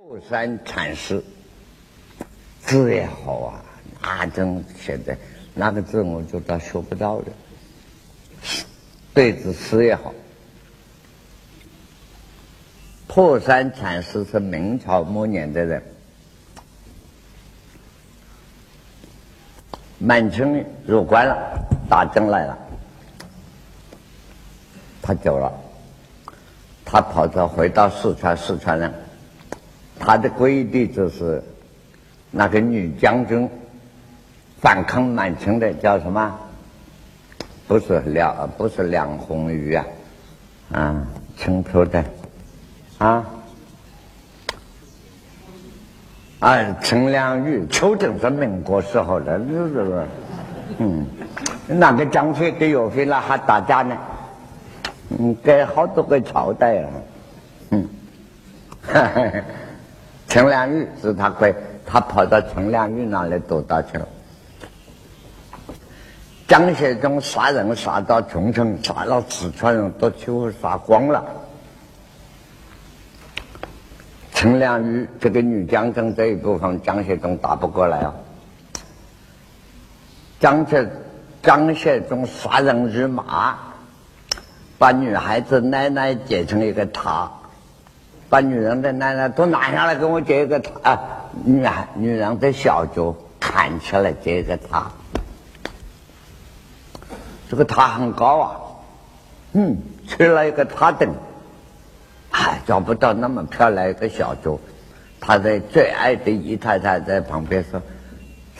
[0.00, 1.20] 后山禅师
[2.60, 3.64] 字也好啊，
[4.00, 5.18] 那真现在
[5.54, 7.24] 那个字我就倒学不到了。
[9.12, 10.14] 对子诗也好，
[13.08, 15.82] 破山禅师是明朝末年的人，
[19.98, 21.36] 满清入关了，
[21.90, 22.56] 打仗来了，
[25.02, 25.52] 他走了，
[26.84, 28.94] 他跑着回到四川，四川人，
[29.98, 31.42] 他的皈依弟子是
[32.30, 33.48] 那个女将军，
[34.60, 36.38] 反抗满清的叫什么？
[37.66, 39.84] 不是梁，不是梁红玉啊，
[40.72, 41.06] 啊，
[41.36, 42.02] 清楚的，
[42.96, 43.24] 啊，
[46.38, 50.06] 啊，陈良玉，秋正是民国时候的，是不是？
[50.78, 51.06] 嗯，
[51.66, 53.96] 那个张学跟岳飞那还打架呢，
[55.18, 56.88] 嗯，给好多个朝代啊，
[57.70, 57.88] 嗯，
[58.82, 59.30] 哈 哈
[60.28, 61.54] 陈良玉是他归，
[61.86, 64.06] 他跑到陈良玉那里躲到去了。
[66.46, 71.24] 张学忠杀人杀到重庆，杀了四川人都几乎杀光了。
[74.32, 78.14] 陈良玉这个女将军这一部分，张学忠打不过来啊。
[80.40, 80.88] 张学
[81.42, 83.58] 张学忠杀人如麻，
[84.78, 87.30] 把女孩子奶奶结成一个塔，
[88.30, 91.00] 把女人的奶奶都拿下来给我结一个塔，啊，
[91.44, 94.90] 女孩女人的小脚砍下来结一个塔。
[97.48, 98.60] 这个塔很高啊，
[99.54, 101.08] 嗯，缺了一个塔顶，
[102.30, 104.58] 还找不到那么漂亮一个小脚。
[105.20, 107.80] 他的最爱的姨太太在旁边说：“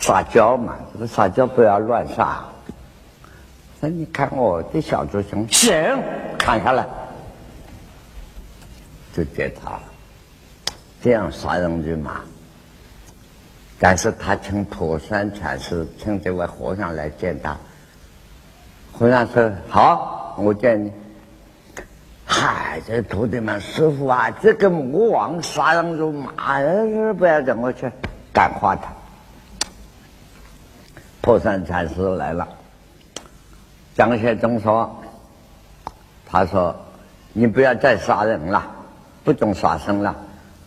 [0.00, 2.44] 撒娇嘛，这个撒娇不要乱撒。”
[3.80, 6.02] 那：“你看我的小猪行行，
[6.38, 6.86] 砍下来
[9.18, 9.82] 就接他了。
[11.02, 12.20] 这样杀人如麻。
[13.80, 17.56] 但是他请破山禅师，请这位和尚来见他。
[18.92, 20.92] 和尚说：“好，我见你。
[22.24, 26.32] 嗨，这徒弟们，师傅啊，这个魔王杀人如麻，
[27.18, 27.90] 不要让我去
[28.32, 28.92] 感化他。”
[31.20, 32.46] 破山禅师来了，
[33.96, 35.02] 张学忠说
[36.26, 36.74] ：“他说
[37.32, 38.66] 你不要再杀人了，
[39.24, 40.14] 不准杀生了。”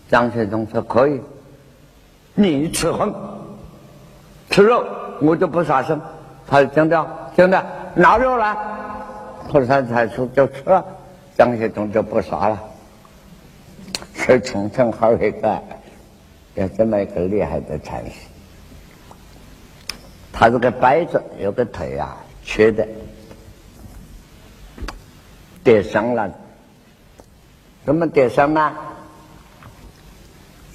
[0.09, 1.21] 张学忠说：“可以，
[2.33, 3.13] 你吃荤，
[4.49, 4.85] 吃肉，
[5.21, 5.99] 我就不杀生。”
[6.47, 8.55] 他说：“真的，真的。”拿肉来，
[9.49, 10.85] 破山禅师就吃了，
[11.37, 12.59] 张学忠就不杀了。
[14.13, 15.61] 是重庆还有一个，
[16.55, 18.11] 有这么一个厉害的禅师，
[20.31, 22.87] 他这个掰子有个腿啊缺的，
[25.63, 26.31] 跌伤了。
[27.85, 28.71] 怎么跌伤呢？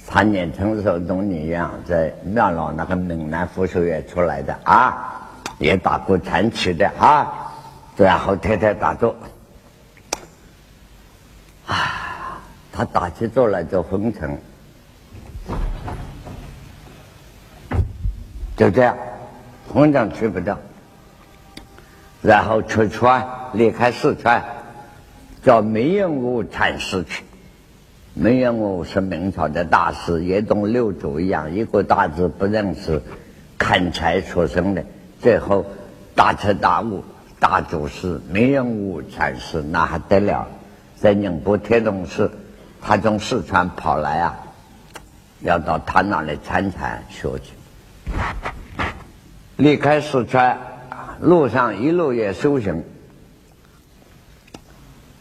[0.07, 5.13] 他年轻的时候跟你一样，在庙老那个闽南武术院出来的啊。
[5.59, 7.51] 也打过传奇的啊，
[7.95, 9.15] 然后天天打坐，
[11.65, 12.39] 啊，
[12.71, 14.37] 他打起坐来就昏沉，
[18.55, 18.95] 就这样，
[19.73, 20.55] 昏沉去不掉，
[22.21, 24.39] 然后出川离开四川，
[25.43, 27.23] 叫梅延武禅师去。
[28.13, 33.01] 梅延武是明朝的大师，也同六祖一样，一个大字不认识，
[33.57, 34.83] 砍柴出身的。
[35.21, 35.65] 最后
[36.15, 37.03] 大彻大悟，
[37.39, 40.47] 大祖师梅延武禅师那还得了，
[40.95, 42.31] 在宁波铁洞寺，
[42.81, 44.37] 他从四川跑来啊，
[45.41, 47.53] 要到他那里参禅学去。
[49.57, 50.57] 离开四川，
[51.19, 52.83] 路上一路也修行，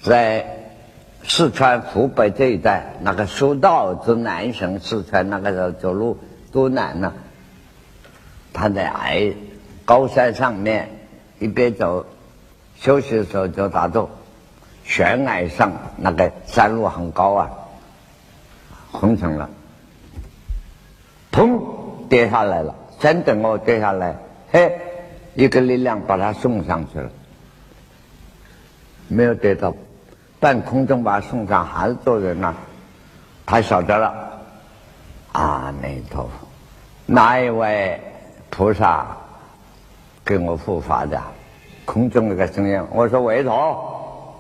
[0.07, 0.47] 在
[1.25, 6.17] 四川湖北这一带，那个蜀道之南行，四川那个时候走路
[6.53, 7.13] 多难呢，
[8.53, 9.33] 他在矮。
[9.85, 10.89] 高山上面
[11.41, 12.07] 一边走，
[12.77, 14.09] 休息的时候就打坐。
[14.85, 17.51] 悬崖上那个山路很高啊，
[18.93, 19.51] 红尘了，
[21.33, 21.61] 砰，
[22.09, 22.75] 跌下来了。
[23.01, 24.17] 真等我跌下来，
[24.53, 24.79] 嘿，
[25.35, 27.11] 一个力量把他送上去了，
[29.09, 29.75] 没有跌到
[30.39, 32.55] 半空中，把送上，还是做人呐。
[33.45, 34.13] 他晓得了，
[35.33, 36.31] 阿弥陀佛，
[37.07, 38.01] 哪一位
[38.51, 39.07] 菩萨？
[40.25, 41.23] 给我护法的，
[41.85, 44.35] 空中那个声音，我说韦陀，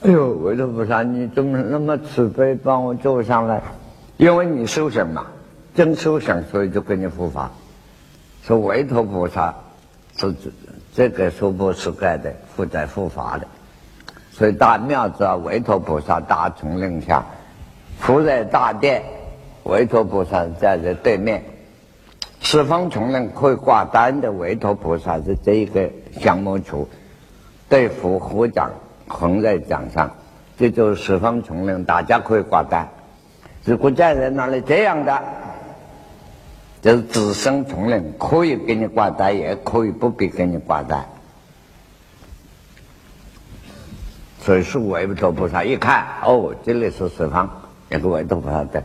[0.00, 3.60] 哎呦，韦陀菩萨，你怎么那么慈悲，帮我坐上来？
[4.16, 5.26] 因为你修行嘛，
[5.74, 7.50] 真修行，所以就给你护法。
[8.44, 9.54] 说韦陀菩萨
[10.16, 10.34] 是
[10.94, 13.46] 这个娑婆世界的负责护法的，
[14.36, 17.24] 所以大庙子啊，韦陀菩萨大丛林下，
[17.98, 19.02] 伏在大殿，
[19.62, 21.42] 韦陀菩萨站在对面。
[22.40, 25.88] 十方穷人可以挂单的韦陀菩萨是这一个
[26.20, 26.86] 降魔处，
[27.70, 28.70] 对佛护掌
[29.08, 30.10] 横在掌上，
[30.58, 32.86] 这就是十方穷人，大家可以挂单。
[33.64, 35.18] 如果在人那里这样的，
[36.82, 41.06] 就是自身穷人，可以给你挂单，也可以不必给你挂单。
[44.46, 47.50] 所以是韦陀菩萨一看，哦，这里是十方
[47.90, 48.84] 一个韦陀菩萨在。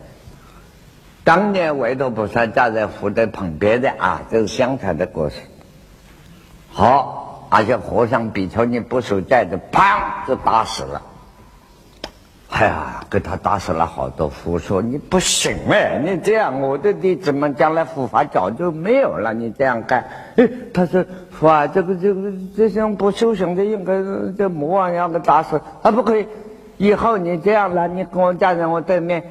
[1.24, 5.36] 当年韦陀菩萨站在佛的旁边的啊，这是相传的故事。
[6.72, 11.00] 好，而且和尚比丘尼不守戒的，砰就打死了。
[12.52, 14.28] 哎呀，给他打死了好多。
[14.28, 19.34] 佛说你不行哎，你这样我的弟子们将来佛法早就没有了。
[19.34, 20.06] 你这样干，
[20.36, 23.94] 哎，他说佛啊，这个这个这种不修行的，应该
[24.38, 26.28] 这魔王要给打死，啊不可以。
[26.78, 29.24] 以后你这样了，你跟我站在我对面。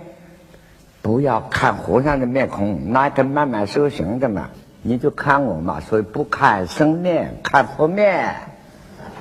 [1.03, 4.49] 不要看和尚的面孔，那个慢慢修行的嘛，
[4.83, 5.81] 你就看我嘛。
[5.81, 8.35] 所以不看生面，看佛面。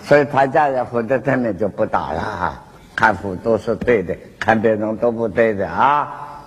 [0.04, 2.64] 所以他站在佛的对面就不打了，
[3.00, 6.44] 看佛都是对的，看别人都不对的啊。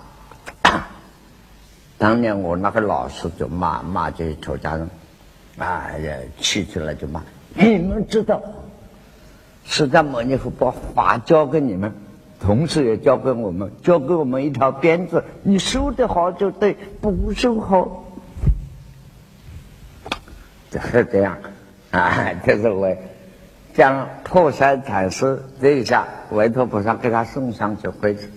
[1.97, 4.87] 当年我那个老师就骂骂这些出家人，
[5.57, 7.23] 哎呀，气起来就骂。
[7.55, 8.39] 你们知道，
[9.65, 11.91] 释迦牟尼佛把法教给你们。
[12.39, 18.03] 同时也教给我们，教给我们一条鞭子：你收得好就对，不收好，
[20.69, 21.35] 就是这样
[21.89, 22.31] 啊。
[22.45, 22.95] 这是我
[23.73, 28.29] 将破山禅师这一下，维陀菩萨给他送上去回去，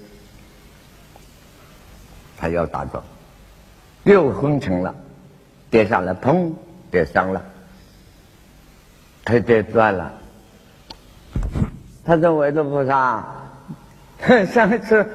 [2.38, 3.02] 他要打坐，
[4.04, 4.94] 又昏沉了，
[5.70, 6.52] 跌下来，砰，
[6.90, 7.42] 跌伤了，
[9.24, 10.12] 腿跌断了。
[12.04, 13.24] 他说：“维陀菩萨。
[14.52, 15.06] ”上一次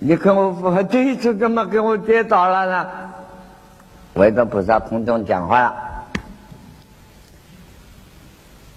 [0.00, 2.90] 你跟我说，这一次怎么给我跌倒了呢？
[4.14, 5.76] 维陀菩萨空中讲话了，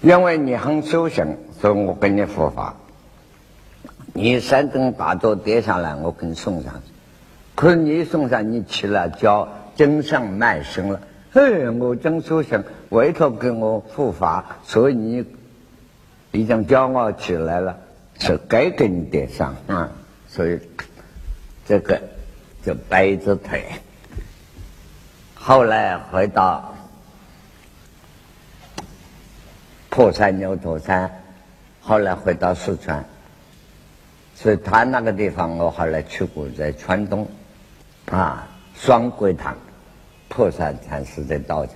[0.02, 2.74] 因为你很修行，所以我给你佛法。
[4.12, 6.92] 你三根打坐跌下来，我给你送上去。
[7.54, 11.00] 可是你送上，你起了脚，真上卖身了。
[11.32, 15.24] 嘿，我真修行，委托给我护法，所以你
[16.32, 17.76] 已经骄傲起来了。
[18.18, 19.90] 是该给你点上啊，
[20.28, 20.58] 所以
[21.66, 21.98] 这个
[22.62, 23.64] 就掰着腿。
[25.34, 26.74] 后来回到
[29.90, 31.10] 破山牛头山，
[31.80, 33.04] 后来回到四川，
[34.36, 37.28] 所以他那个地方我后来去过，在川东
[38.06, 39.56] 啊双桂堂
[40.28, 41.74] 破山禅师的道场，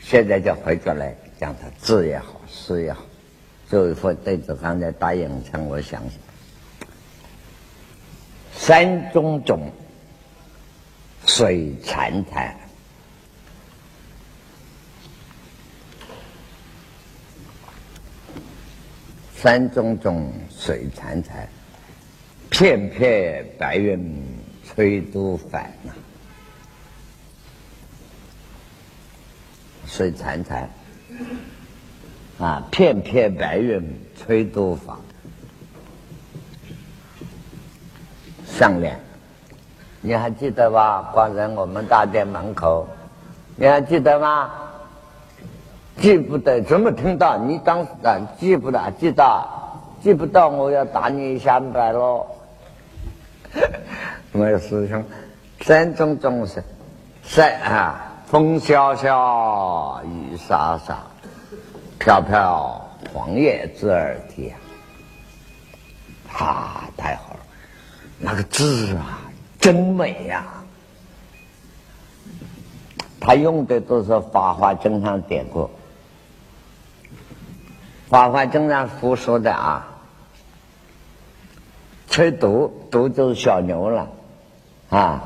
[0.00, 3.02] 现在就回过来讲他字也好，诗也好。
[3.68, 6.12] 这一副对子刚才答应称我想想，
[8.56, 9.70] 山中种
[11.26, 12.52] 水潺潺，
[19.46, 21.46] 山中种水潺潺，
[22.50, 24.12] 片片白云
[24.64, 25.92] 吹都返呐，
[29.86, 30.64] 水潺潺。
[32.40, 33.80] 啊，片片白云
[34.16, 34.96] 吹都返。
[38.44, 38.98] 上联，
[40.00, 41.02] 你还记得吧？
[41.14, 42.88] 挂在我们大殿门口，
[43.54, 44.50] 你还记得吗？
[45.98, 47.38] 记不得，怎么听到？
[47.38, 49.48] 你当时啊，记不得，记得，
[50.02, 52.26] 记不到，我要打你一三百喽！
[54.32, 55.02] 我师兄，
[55.60, 56.62] 山中中是
[57.22, 60.98] 山啊，风萧萧，雨沙沙。
[61.98, 62.80] 飘飘
[63.12, 64.52] 黄叶之耳啼，
[66.32, 67.40] 啊，太好了！
[68.20, 69.18] 那个字啊，
[69.58, 70.44] 真美呀！
[73.18, 75.62] 他用的都是《法华经》上典故，
[78.08, 79.88] 《法华经》上佛说的啊，
[82.08, 84.08] 吹犊，犊就是小牛了
[84.90, 85.24] 啊。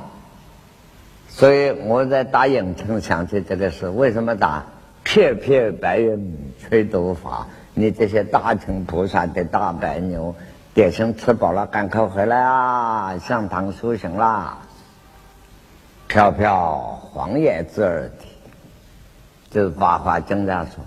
[1.29, 4.65] 所以我在打影城想起这个事，为什么打？
[5.03, 10.35] 片片白云吹都法，你这些大乘菩萨的大白牛，
[10.75, 13.19] 点心吃饱了，赶快回来啊！
[13.19, 14.59] 上堂修行啦！
[16.07, 18.29] 飘飘黄叶之耳啼，
[19.51, 20.75] 就是《法华经》上说，《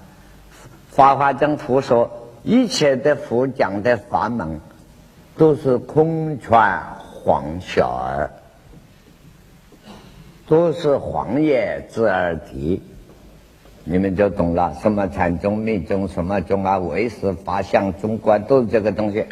[0.96, 4.62] 法华经》佛说，一切的佛讲的法门，
[5.36, 8.30] 都是空传黄小儿，
[10.48, 12.84] 都是黄叶之耳啼。
[13.86, 19.26] 你们就懂了，什么禅宗、密宗，什么宗啊，唯识、法相、中观，都是这个东西。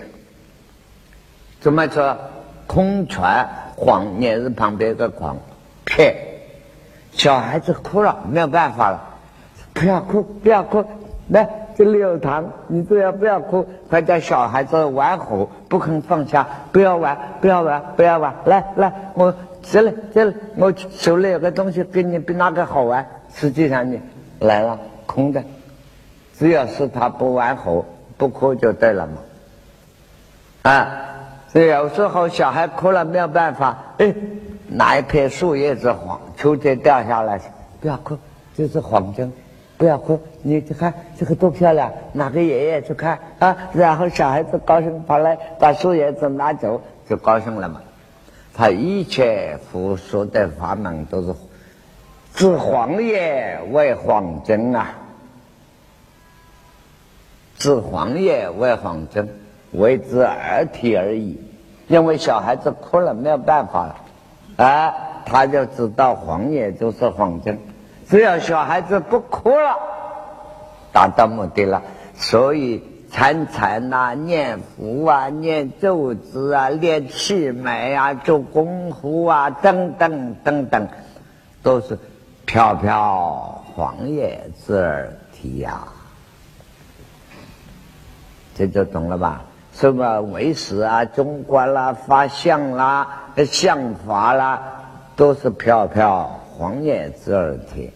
[1.60, 2.18] 怎么说？
[2.66, 5.38] 空泉黄也是旁边一个狂
[5.86, 6.16] 撇，
[7.12, 9.20] 小孩子哭了，没有办法了，
[9.74, 10.84] 不要哭，不要哭，
[11.32, 11.48] 来
[11.78, 19.34] 这里有糖，你只要不要哭，快叫小孩子玩火，不肯放下，不要玩，不要玩，不要玩，来来，我
[19.64, 23.08] 这里这里，我手里有个东西给你，比那个好玩。
[23.34, 24.02] 实际上你
[24.40, 25.42] 来了，空的，
[26.38, 27.86] 只要是他不玩火，
[28.18, 29.14] 不哭就对了嘛，
[30.70, 30.88] 啊。
[31.48, 34.14] 所以有时候小孩哭了没有办法，哎，
[34.68, 37.40] 拿一片树叶子黄，秋天掉下来，
[37.80, 38.18] 不要哭，
[38.54, 39.32] 这是黄金，
[39.82, 47.82] 不要哭，你去看这个多漂亮，拿给爷爷去看啊，然后小孩子高兴跑来把树叶子拿走，就高兴了嘛。
[48.54, 51.34] 他一切佛说的法门都是
[52.36, 54.92] 治黄叶为黄针啊，
[57.58, 59.28] 治黄叶为黄针。
[59.72, 61.40] 为之而体而已，
[61.88, 63.96] 因为小孩子哭了没有办法了，
[64.64, 64.94] 啊，
[65.26, 67.58] 他就知道黄叶就是黄针，
[68.12, 69.80] 只要小孩子不哭了，
[70.92, 71.82] 达到目的了。
[72.14, 80.90] 所以参禅呐、念佛啊、念咒子啊、练气脉啊、做功夫啊等等等等，
[81.64, 81.98] 都是
[82.46, 85.88] 飘飘黄叶之耳提呀，
[88.54, 89.44] 这就懂了吧？
[89.72, 93.08] 什么为师啊、中观啦、法相啦、
[93.48, 94.62] 相法啦，
[95.16, 97.90] 都是飘飘黄叶之耳体。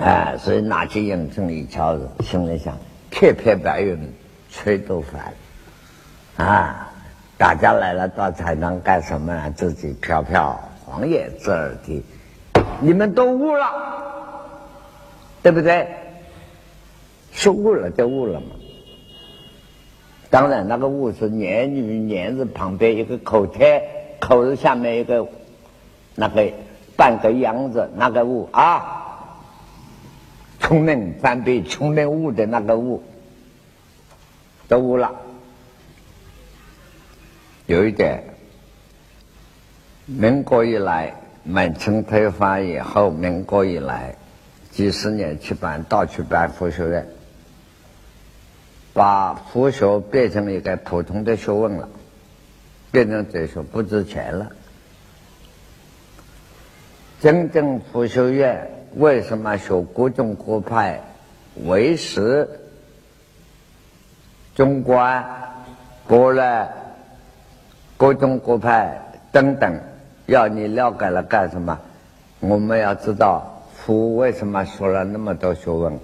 [0.00, 2.76] 哎，所以拿起眼镜一瞧，心里想：
[3.10, 4.12] 片片白云
[4.50, 5.32] 吹都烦。
[6.36, 6.92] 啊，
[7.38, 9.52] 大家来了到才能干什么呢？
[9.56, 12.02] 自己飘飘黄叶之耳体，
[12.80, 13.66] 你们都悟了，
[15.42, 15.86] 对不对？
[17.30, 18.46] 说悟了就悟了嘛。
[20.28, 23.80] 当然，那个悟是年与年字旁边一个口贴，
[24.18, 25.24] 口字下面一个
[26.16, 26.50] 那个
[26.96, 29.03] 半个样子，那个悟啊，
[30.64, 33.02] 聪明翻倍聪明物的那个物，
[34.66, 35.20] 都悟了。
[37.66, 38.24] 有一点，
[40.06, 44.16] 民国以来，满清推翻以后，民国以来
[44.70, 47.06] 几十年去办，到处办佛学院。
[48.94, 51.86] 把佛学变成一个普通的学问了，
[52.90, 54.50] 变成这学不值钱了。
[57.20, 61.00] 真正佛学院为什么学各种各派、
[61.64, 62.48] 唯识、
[64.54, 65.24] 中观、
[66.06, 66.68] 波罗、
[67.96, 69.00] 各种各派
[69.32, 69.80] 等等？
[70.26, 71.78] 要你了解了干什么？
[72.40, 75.98] 我们要知道佛为什么说了那么多学问。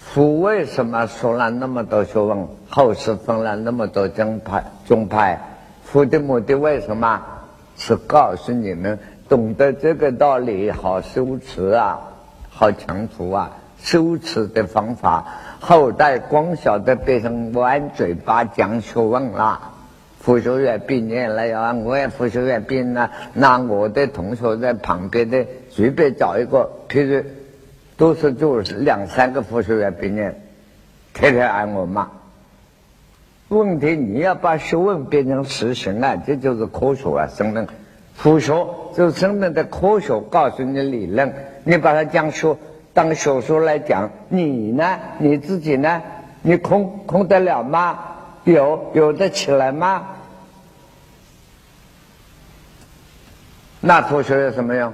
[0.00, 2.46] 佛为什么说了那么多学问？
[2.68, 5.40] 后世分了那么多宗派，宗派。
[5.84, 7.22] 佛的目的为什么？
[7.78, 8.98] 是告诉你们，
[9.28, 12.00] 懂得这个道理，好修持啊，
[12.50, 15.24] 好强除啊，修持的方法。
[15.60, 19.72] 后代光晓得变成弯嘴巴讲学问了。
[20.20, 27.22] 佛学院毕业了呀，我也佛学院毕业了，那我的同学在旁边的随便找一个，譬如。
[27.98, 30.38] 都是就两三个佛学院毕业，
[31.14, 32.10] 天天挨我骂。
[33.48, 37.66] 问题你要把学问变成实行啊，这就是科学啊，生命。
[38.16, 38.52] 佛学
[38.94, 41.32] 就是生命的科学，告诉你理论，
[41.64, 42.56] 你把它讲学
[42.92, 44.98] 当学说来讲，你呢？
[45.18, 46.02] 你自己呢？
[46.42, 47.98] 你空空得了吗？
[48.44, 50.06] 有有得起来吗？
[53.80, 54.92] 那佛学有什么用？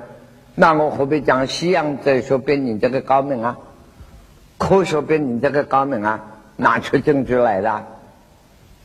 [0.55, 3.57] 那我何必讲西洋哲学比你这个高明啊？
[4.59, 6.21] 科学比你这个高明啊？
[6.57, 7.83] 拿出证据来的？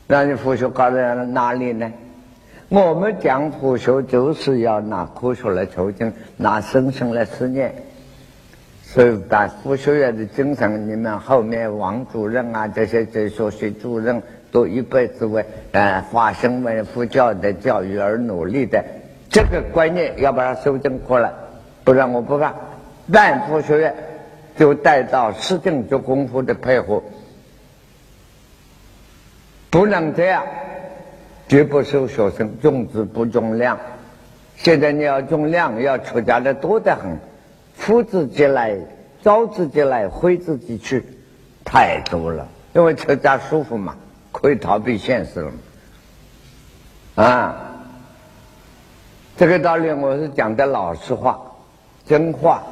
[0.05, 1.91] 那你佛学高在哪里呢？
[2.69, 7.73] 我们讲佛学就是要拿科学来求证，拿生生来实验。
[8.83, 14.21] 所以把佛学院的精神，你们后面王主任啊，这些哲学系主任
[14.51, 18.83] 都一辈子为呃化生为佛教的教育而努力的，
[19.29, 21.31] 这个观念要把它修正过来。
[21.83, 22.53] 不然我不干，
[23.07, 23.95] 万佛学院
[24.57, 27.01] 就带到实证做功夫的配合，
[29.69, 30.43] 不能这样，
[31.47, 33.79] 绝不收学生，重质不重量。
[34.57, 37.17] 现在你要重量，要出家的多得很，
[37.79, 38.77] 呼自己来，
[39.21, 41.05] 招自己来，挥自己去，
[41.63, 42.47] 太多了。
[42.73, 43.95] 因为出家舒服嘛，
[44.31, 45.51] 可以逃避现实了。
[47.15, 47.55] 啊，
[49.37, 51.39] 这个道理我是讲的老实话。
[52.05, 52.63] 真话，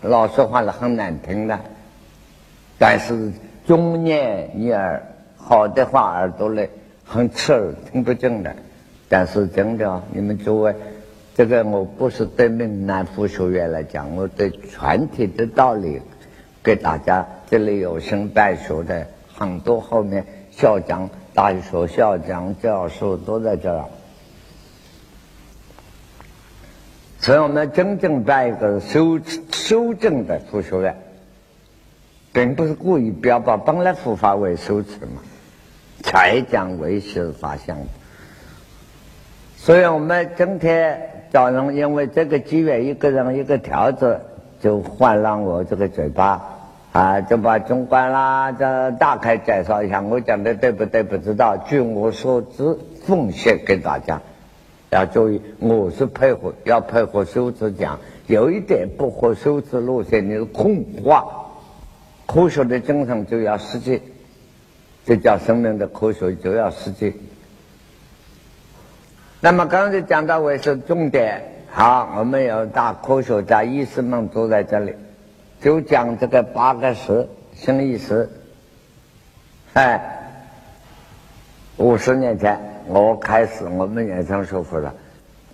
[0.00, 1.58] 老实话是很难听的，
[2.78, 3.32] 但是
[3.66, 5.02] 忠念你耳，
[5.36, 6.68] 好的话耳朵里
[7.12, 8.56] 很刺耳，听不进的。
[9.06, 10.74] 但是真的，你们诸位，
[11.34, 16.00] 这个我不是对闽南佛学院来讲，我对全体的道理
[16.62, 17.26] 给大家。
[17.50, 23.84] 这里有声带学的很多，后面校长、大学校长、教授都在这儿。
[27.18, 29.20] 所以我们真正办一个修
[29.52, 30.96] 修正的佛学院，
[32.32, 35.22] 并不是故意标榜本来佛法为修持嘛，
[36.02, 37.78] 才讲为师法相。
[39.56, 44.20] 所以我们今天早上因为这个机缘，一个人一个条子，
[44.60, 46.42] 就换了我这个嘴巴
[46.92, 50.00] 啊，就把中观啦这大概介绍一下。
[50.02, 51.02] 我讲的对不对？
[51.02, 51.56] 不知道。
[51.56, 54.20] 据我所知，奉献给大家。
[54.90, 57.98] 要注意，我是配合，要配合修辞讲。
[58.26, 61.24] 有一点不合修辞路线，你是空话。
[62.26, 64.02] 科学的精神就要实际，
[65.04, 67.14] 这叫生命的科学就要实际。
[69.40, 74.94] 那么刚才讲到为是重点，好，我们有大科学家、医师们都在这里，
[75.60, 78.28] 就讲这个八个十新意识。
[79.74, 80.00] 哎，
[81.76, 82.58] 五十年前。
[82.88, 84.92] 我开始，我们也常说服了，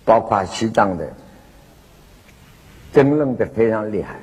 [0.03, 1.07] 包括西藏的，
[2.91, 4.15] 争论的非常厉害。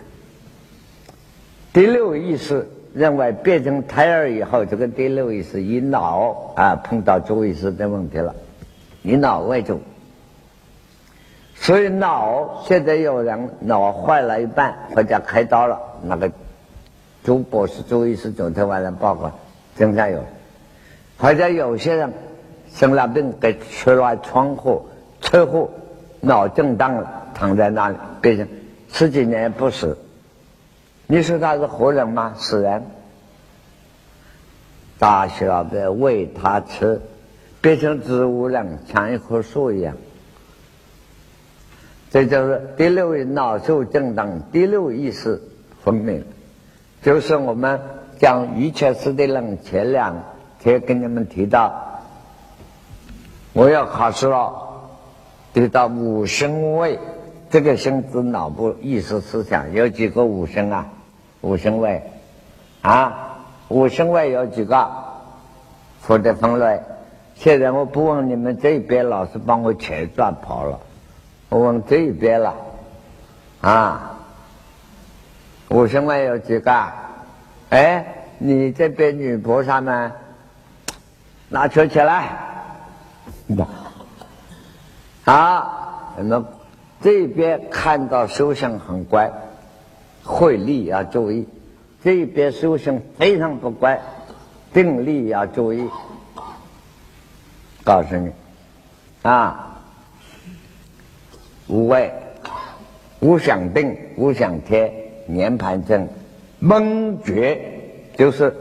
[1.72, 8.34] 第六意识认为变成胎儿以后，这个第六意识以脑啊碰到主意识的问题了，
[9.02, 9.80] 以脑为主，
[11.54, 16.32] 所以脑现在有人脑坏了一半，或者开刀了，那个
[17.22, 19.30] 朱博士、朱医师昨天晚上报告，
[19.76, 20.24] 经常有，
[21.18, 22.12] 或者有些人。
[22.68, 24.86] 生了病，给出了窗户
[25.22, 25.70] 车祸，
[26.20, 28.46] 脑震荡了，躺在那里，变成
[28.92, 29.96] 十几年不死。
[31.08, 32.34] 你说他是活人吗？
[32.36, 32.82] 死人。
[34.98, 37.00] 大小的喂他吃，
[37.60, 39.94] 变成植物人，像一棵树一样。
[42.10, 45.40] 这就是第六位脑受震荡，第六意识
[45.84, 46.24] 分明，
[47.02, 47.78] 就是我们
[48.18, 50.16] 讲一切事的人前两
[50.58, 52.00] 天跟你们提到。
[53.52, 54.52] 我要考试了，
[55.52, 56.98] 得到五声位，
[57.50, 60.92] 这个生指脑部意识思想有几个五声啊？
[61.40, 62.02] 五行位
[62.82, 64.88] 啊，五行位有几个？
[66.00, 66.80] 佛的分类。
[67.34, 70.80] 现在我不问你们这一边，老师帮我全转跑了。
[71.48, 72.54] 我问这一边了，
[73.60, 74.18] 啊，
[75.68, 76.86] 五行位有几个？
[77.70, 78.06] 哎，
[78.38, 80.12] 你这边女菩萨们，
[81.48, 82.30] 拿球起来。
[85.24, 86.46] 好， 那么
[87.02, 89.30] 这边看到修行很乖，
[90.26, 91.44] 慧力要注意；
[92.02, 94.00] 这一边修行非常不乖，
[94.74, 95.88] 定力要注意。
[97.84, 98.32] 告诉你，
[99.22, 99.78] 啊，
[101.68, 102.12] 无畏，
[103.20, 104.92] 无想定，无想天，
[105.26, 106.08] 年盘正，
[106.60, 107.60] 懵觉，
[108.16, 108.52] 就是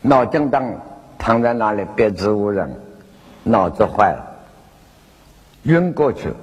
[0.00, 0.80] 脑震荡，
[1.18, 2.72] 躺在那里，别植物人。
[3.42, 4.22] 脑子坏了，
[5.62, 6.36] 晕过去了，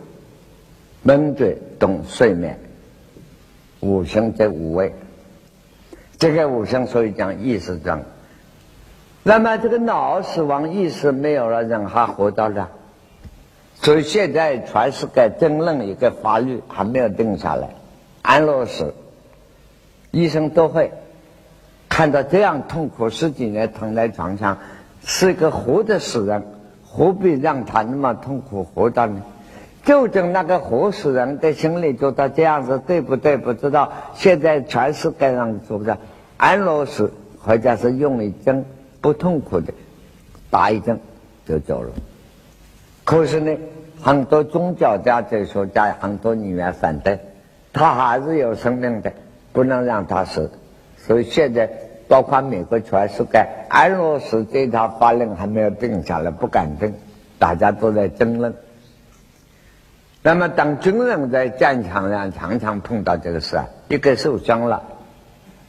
[1.04, 2.60] 闷醉动睡眠，
[3.80, 4.94] 五行在五位，
[6.18, 8.02] 这个五行所以讲意识状。
[9.24, 12.70] 那么这个脑死亡，意识没有了，人还活到了。
[13.76, 17.70] 所以现在全世界争论一个法律还没有定下来，
[18.22, 18.94] 安乐死，
[20.12, 20.92] 医生都会
[21.90, 24.58] 看到这样痛苦十几年躺在床上，
[25.04, 26.44] 是一个活的死人。
[26.90, 29.22] 何必让他那么痛苦活到呢？
[29.88, 33.38] 究竟那个活死人的心里觉得这样子对不对？
[33.38, 33.94] 不知道。
[34.16, 35.98] 现在全世界上做的
[36.36, 38.66] 安乐死，或者是用一针
[39.00, 39.74] 不痛苦的，
[40.50, 41.00] 打一针
[41.48, 41.90] 就走了。
[43.06, 43.58] 可是呢，
[44.02, 47.20] 很多宗教家、哲学家、很多女人反对，
[47.72, 49.14] 他还是有生命的，
[49.54, 50.52] 不能让他死。
[50.98, 51.70] 所以现在。
[52.10, 56.94] 包括美国全世界，安乐死这条法令还没有定下来，不敢定，
[57.38, 58.56] 大家都在争论。
[60.28, 64.84] 那么，当军人在战场上常常碰到这个事啊，一个受伤了，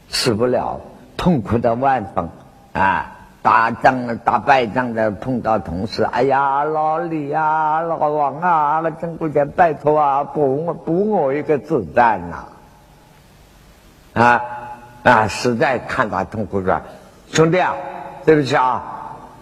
[0.09, 0.81] 死不了，
[1.16, 2.29] 痛苦的万分
[2.73, 3.12] 啊！
[3.40, 12.37] 打仗打败仗的碰到同事，哎呀，老李呀，老王啊，曾国强，拜托啊，补我补我一个子弹呐！
[14.21, 14.42] 啊！
[15.05, 15.29] 啊！
[15.29, 16.83] 实在看他痛苦了，
[17.31, 17.77] 兄弟啊，
[18.27, 18.83] 对不起啊，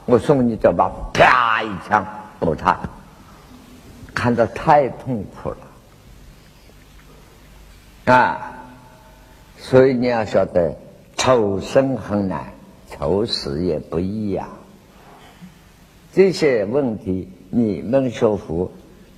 [0.05, 2.05] 我送你走吧，啪一枪
[2.39, 2.77] 补他，
[4.27, 5.59] 看到太痛苦了
[8.13, 8.59] 啊！
[9.57, 10.75] 所以你要晓得，
[11.17, 12.53] 求生很难，
[12.91, 14.49] 求死也不易呀。
[16.13, 18.73] 这些问题你们学佛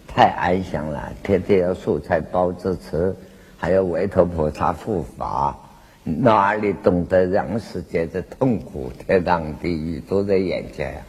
[0.07, 3.17] 太安详了，天天要素菜包子吃，
[3.57, 5.57] 还要为头菩萨护法，
[6.05, 8.93] 哪里懂得人世间的痛苦？
[9.07, 11.01] 天堂地狱都在眼前呀！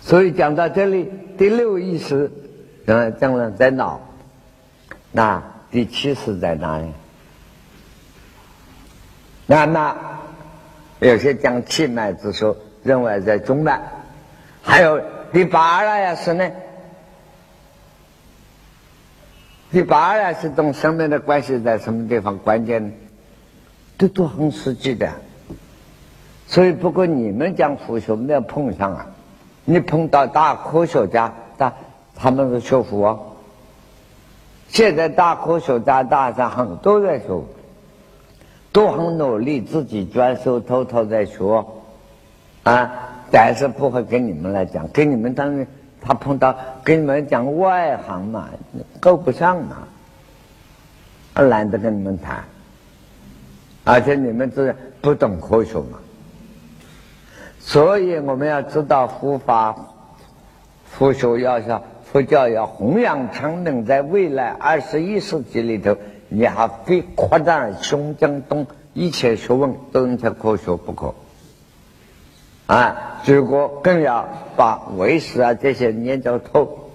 [0.00, 2.30] 所以讲到这里，第六意识，
[2.86, 4.00] 嗯，讲了在脑，
[5.12, 6.86] 那第七识在哪里？
[9.46, 9.96] 那那
[11.00, 13.80] 有些讲气脉之说，认为在中脉，
[14.62, 16.50] 还有第八了呀是呢？
[19.70, 22.38] 第八了是同生命的关系在什么地方？
[22.38, 22.92] 关键
[23.98, 25.12] 这都很实际的。
[26.46, 29.06] 所以不过你们讲佛学没有碰上啊。
[29.64, 31.72] 你碰到大科学家，大
[32.14, 33.36] 他们是学佛。
[34.68, 37.42] 现在大科学家大上很多在学，
[38.72, 41.64] 都很努力，自己专修偷偷在学，
[42.62, 42.90] 啊！
[43.32, 45.66] 但是不会跟你们来讲，跟你们当然
[46.00, 48.48] 他碰到跟你们讲外行嘛，
[48.98, 49.76] 够不上嘛，
[51.34, 52.42] 懒得跟你们谈，
[53.84, 55.98] 而且你们是不懂科学嘛。
[57.70, 59.76] 所以我们要知道佛法、
[60.86, 65.96] 佛学要想佛教要弘扬成能，在未来二十一世纪里头，
[66.28, 71.14] 你还非扩展胸江东一切学问都用在科学不可。
[72.66, 76.90] 啊，结果更要把唯识啊这些研究透。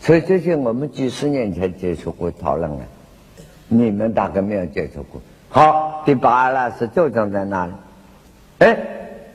[0.00, 2.78] 所以这些我们几十年前接触过讨论了，
[3.68, 5.20] 你们大概没有接触过。
[5.50, 7.72] 好，第八了是纠正在哪里？
[8.60, 8.78] 哎。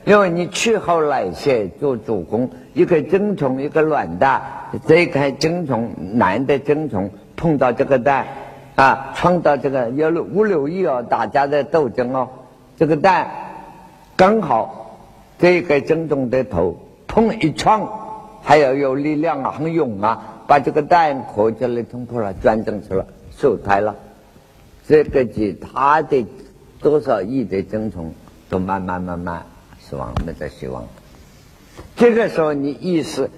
[0.08, 4.40] 因为你去后来些做主攻，一个精虫一个卵蛋，
[4.86, 8.26] 这一个精虫男的精虫碰到这个蛋，
[8.74, 12.26] 啊，撞到这个有五六亿哦，大家在斗争哦，
[12.74, 13.28] 这个蛋
[14.16, 14.96] 刚好
[15.38, 16.74] 这个精虫的头
[17.06, 17.86] 碰一撞，
[18.42, 23.94] 还要有力量啊，很勇啊，把这个蛋壳起来冲破了，转正去了，受胎了，
[24.86, 26.24] 这个其他的
[26.80, 28.10] 多少亿的精虫
[28.48, 29.42] 都慢慢慢慢。
[29.88, 30.84] 死亡没得希望。
[31.96, 33.30] 这个时候，你意识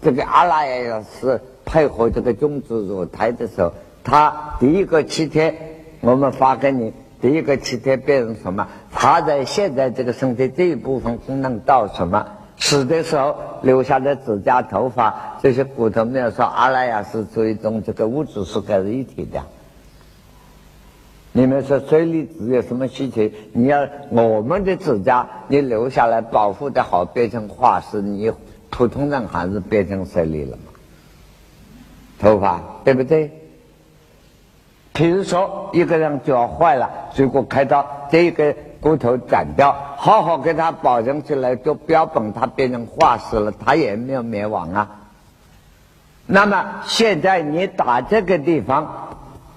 [0.00, 5.54] 这个阿拉耶是配合这个种子入胎的时候，他第一个七天，
[6.00, 8.68] 我们发给你，第一个七天变成什么？
[8.92, 12.26] 他在现在这个身体这一部分功能到什么？
[12.56, 19.42] 死的时候留下的指甲、头发这些骨头，没有说阿拉亚是最终这个物质是在一体的。
[21.32, 23.32] 你们说水里只有什么稀奇？
[23.52, 28.32] 你要我们的指甲，你留下来保护的好，变成化石，你
[28.68, 30.62] 普通人还是变成水里了嘛？
[32.18, 33.30] 头发对不对？
[34.92, 44.96] 譬如说一个人脚坏了，如果开刀，这个骨头斩掉，好好给他保存起来，就不要等他变成化石了，他也没有灭亡啊。
[46.26, 49.06] 那么现在你打这个地方。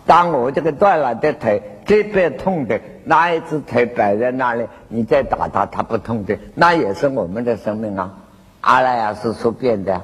[0.06, 8.18] 当我这个断了的腿这边痛的，那一只腿摆在那里，你再打它，它不痛的，那也是我们的生命啊！
[8.60, 10.02] 阿赖耶是说变的，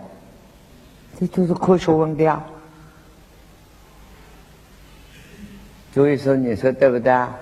[1.20, 2.44] 这就是科学问题啊！
[5.94, 7.38] 所以说，你说对不对啊？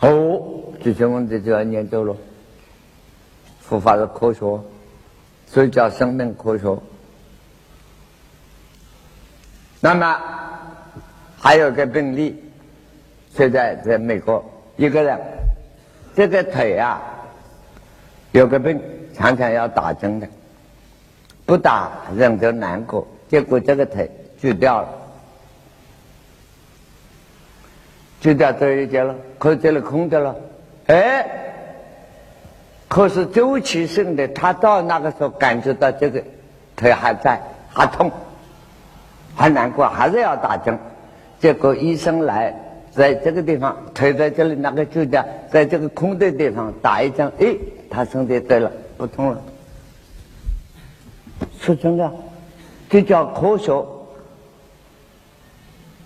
[0.00, 0.42] 哦，
[0.82, 2.16] 这些问题就要研究了。
[3.60, 4.60] 佛法是科学，
[5.46, 6.76] 所以叫生命科学。
[9.80, 10.20] 那么。
[11.44, 12.40] 还有个病例，
[13.34, 15.18] 现在在美国，一个人
[16.14, 17.02] 这个腿啊
[18.30, 18.80] 有个病，
[19.12, 20.28] 常常要打针的，
[21.44, 24.08] 不打人就难过，结果这个腿
[24.40, 24.88] 锯掉了，
[28.20, 30.36] 锯掉这一节了，可这里空的了，
[30.86, 31.26] 哎，
[32.86, 36.22] 可是周期性的，他到那个时候感觉到这个
[36.76, 38.08] 腿还在，还痛，
[39.34, 40.78] 还难过，还是要打针。
[41.42, 42.54] 结果医生来，
[42.92, 47.56] 在这个地方推在这里，那个就叫在这个空的地方打一针，哎，
[47.90, 49.42] 他身体对了，不痛了。
[51.60, 52.12] 是真的，
[52.88, 53.84] 这叫科学。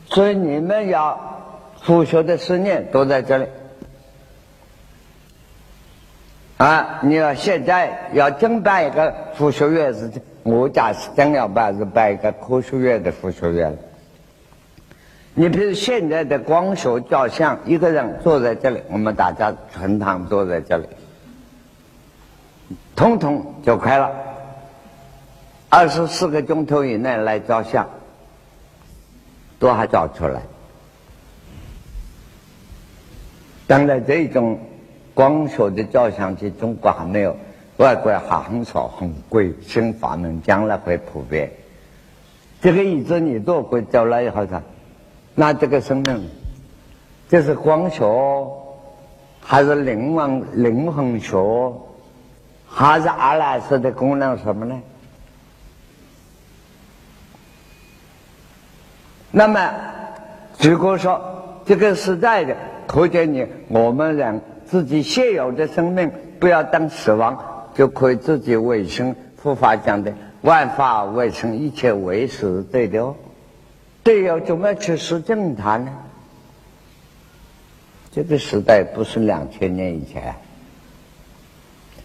[0.07, 1.20] 所以你们要
[1.83, 3.44] 佛学的思念都在这里。
[6.57, 10.11] 啊，你要现在要真办一个佛学院是，
[10.44, 13.77] 我家是真要办是办一个科学院的佛学院。
[15.38, 20.87] 你比如现在的光学照相，一个人坐在这里，我们大家全堂坐在这里，
[22.96, 24.11] 通通就开了。
[25.68, 27.87] 二十四个钟头以内来照相，
[29.59, 30.40] 都还照出来。
[33.66, 34.59] 当然，这种
[35.12, 37.37] 光学的照相机中国还没有，
[37.77, 41.53] 外国还很少很贵，新发明将来会普遍。
[42.62, 44.62] 这个椅子你坐过走了以后呢，
[45.38, 46.31] 那这个生命，
[47.29, 48.03] 这是光学，
[49.38, 51.37] 还是灵魂灵魂学，
[52.66, 54.81] 还是阿赖斯的功能什么呢？
[59.31, 59.70] 那么，
[60.59, 69.14] 如果说这个时代的可见你我们人自己现有的生命，不要等死亡就可以自己卫生。
[69.37, 73.14] 佛法讲的万法为生，一切为实，对的哦。
[74.06, 75.90] 对哦，怎么去实证它呢？
[78.12, 80.32] 这个时代不是两千年以前，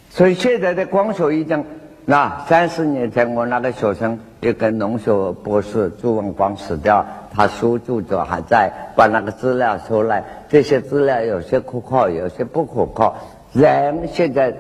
[0.10, 1.64] 所以现在的光学已经。
[2.04, 10.24] 那三十年前，我那个学生一个农学博士朱文光死掉，他书著作还在，把那个资料出来。
[10.50, 13.16] 这些资料有些可靠，有些不可靠。
[13.54, 14.52] 人现在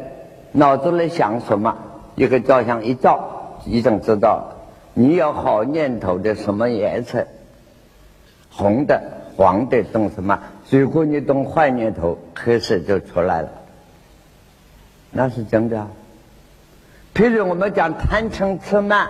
[0.52, 1.76] 脑子里想什么，
[2.14, 4.48] 一个照相一照，已经知道。
[4.94, 7.26] 你有好念头的什么颜色？
[8.50, 9.02] 红的、
[9.36, 10.40] 黄的，懂什么？
[10.70, 13.50] 如果你懂坏念头，黑色就出来了。
[15.12, 15.80] 那是真的。
[15.80, 15.88] 啊
[17.14, 19.10] 譬如我们讲贪嗔痴慢，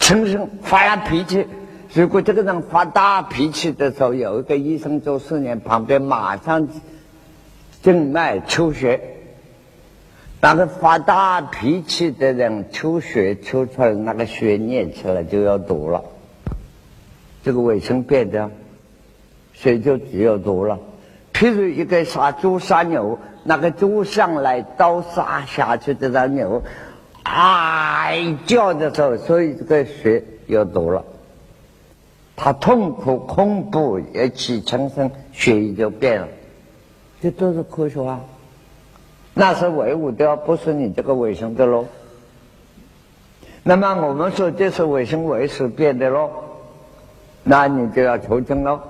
[0.00, 1.46] 嗔生发了脾气。
[1.92, 6.66] 如果这个人发大脾气的时候，有一个医生做试验，旁边马上
[7.82, 9.15] 静脉抽血，
[10.40, 16.04] 那个发大脾气的人抽血抽出来，那个血粘起来就要毒了。
[17.42, 18.50] 这个卫生变的，
[19.54, 20.78] 血就只有毒了。
[21.32, 26.62] 譬如一个杀猪杀牛，那个猪上来刀杀下去的那牛。
[27.22, 28.06] 啊！
[28.46, 31.04] 叫的时候，所以这个血有毒了。
[32.36, 36.28] 他痛苦、恐怖一起产生，血液就变了。
[37.20, 38.20] 这都是科学啊。
[39.38, 41.84] 那是唯物的，不是你这个卫生的喽。
[43.62, 46.30] 那么我们说这是卫生为实变的喽，
[47.42, 48.80] 那你就要求证喽。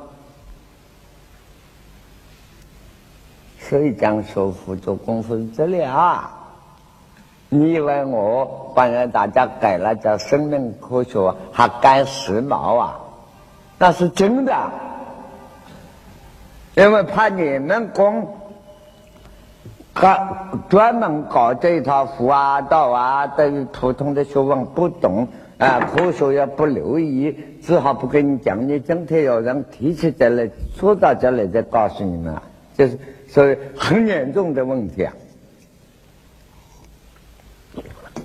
[3.58, 6.32] 所以讲说佛做功夫是这里啊。
[7.48, 13.00] 你以为我帮人大家改了叫生命科学，还改时髦啊？
[13.78, 14.70] 那是真的，
[16.76, 18.24] 因为怕你们光
[19.98, 20.36] 搞
[20.68, 28.68] 专门搞这一套佛啊道啊，对于普通的学问不懂啊，科学也不留意，只好不跟你讲。
[28.68, 32.34] 你整天有人提起这来，说到这来再告诉你们，
[32.76, 35.14] 这是所以很严重的问题啊。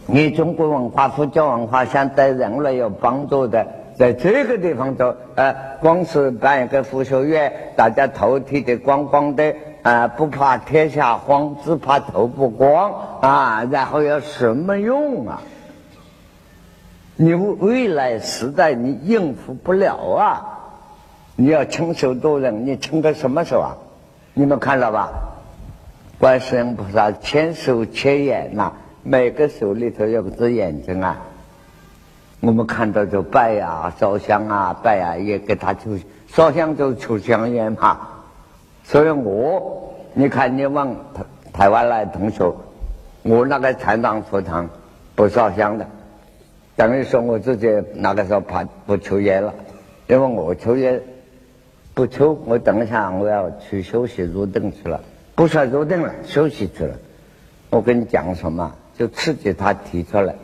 [0.08, 15.42] 你中国文化、佛教文化想对人类有帮助的，在这个地方做，呃，光是办一个佛学院，大家头剃的光光的，啊，不怕天下荒，只怕头不光啊，然后有什么用啊？
[17.16, 20.60] 你未来时代你应付不了啊！
[21.36, 23.78] 你要亲手度人，你亲到什么手啊？
[24.34, 25.10] 你们看到吧？
[26.18, 28.74] 观世音菩萨千手千眼呐。
[29.04, 31.18] 每个手里头有只眼睛啊，
[32.40, 38.00] 我们看到就拜呀、烧香啊、拜呀，也给他求烧香就求香烟嘛。
[38.92, 41.24] 所以我你看，你往台
[41.54, 42.54] 台湾来同学，
[43.24, 44.70] 我那个禅堂佛堂
[45.16, 45.88] 不烧香的，
[46.76, 49.54] 等于说我自己那个时候怕不抽烟了，
[50.08, 51.02] 因为我抽烟
[51.94, 55.00] 不抽，我等一下我要去休息入定去了，
[55.36, 56.94] 不是入定了，休息去了。
[57.70, 58.76] 我跟你讲什么？
[58.98, 60.36] 就刺激他提出来，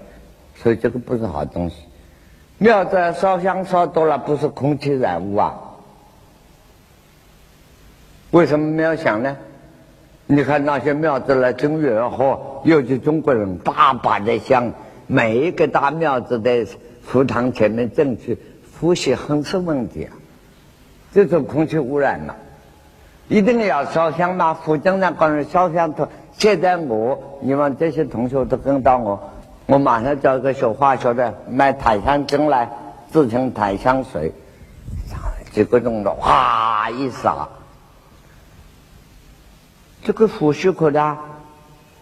[0.56, 1.76] 所以这个不是好东西。
[2.60, 5.54] 庙子烧香烧多了，不是空气染污啊？
[8.32, 9.38] 为什么没有想呢？
[10.30, 14.74] 你看那些庙子来正月后，尤其中国人大把的香，
[15.08, 16.68] 每一个大庙子的
[17.02, 18.38] 佛堂前面正去
[18.78, 20.12] 呼吸，很是问题啊。
[21.13, 22.36] 这种空气污染嘛，
[23.30, 24.54] 一定要烧香嘛？
[24.54, 26.06] 福建那帮人烧香都。
[26.34, 29.18] 现在我你们这些同学都跟到我，
[29.66, 32.70] 我马上叫一个学化学的买檀香精来，
[33.13, 34.34] 制成檀香水，
[35.54, 37.48] 结果弄的哗一洒，
[40.08, 41.17] 这个呼吸可的，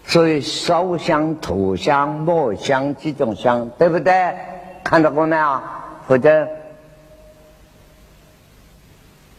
[0.06, 4.36] 所以烧香、土香、墨香几种香，对不对？
[4.84, 5.60] 看到过没有？
[6.08, 6.48] 或者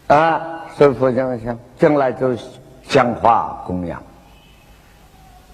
[0.09, 2.45] 啊，所以佛像香将来就是
[2.83, 4.03] 香花供养。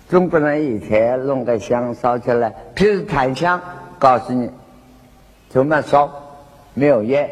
[0.09, 3.61] 中国人以前弄个香烧起来，譬如檀香，
[3.98, 4.51] 告诉你
[5.51, 6.11] 怎么烧，
[6.72, 7.29] 没有烟，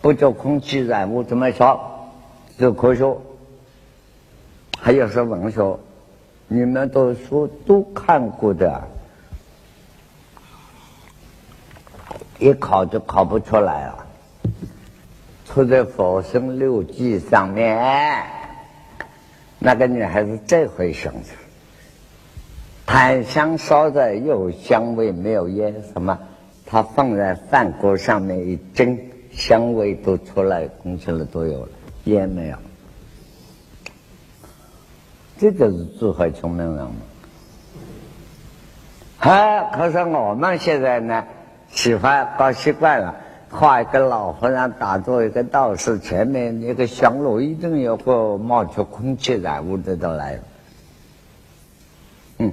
[0.00, 2.08] 不做空气染物，怎么烧？
[2.58, 3.16] 是科学，
[4.84, 5.78] 还有是文学。
[6.48, 8.82] 你们都书都看过的，
[12.40, 14.04] 一考就考不出来了。
[15.46, 18.26] 出在《佛生六记》上面，
[19.60, 21.30] 那个女孩子这回想起
[22.84, 26.18] 檀香烧的有香味没有烟，什么？
[26.66, 28.98] 她放在饭锅上面一蒸，
[29.30, 31.68] 香味都出来，空气了都有了，
[32.04, 32.56] 烟没有。
[35.42, 36.92] 这就是智慧聪明人嘛。
[39.18, 41.24] 哎，可是我们现在呢，
[41.68, 43.16] 喜欢搞习惯了。
[43.50, 50.42] 画一个老和尚打坐，一个道士，前面一个香炉，一定有个冒出空气来，屋子都来了。
[52.38, 52.52] 嗯，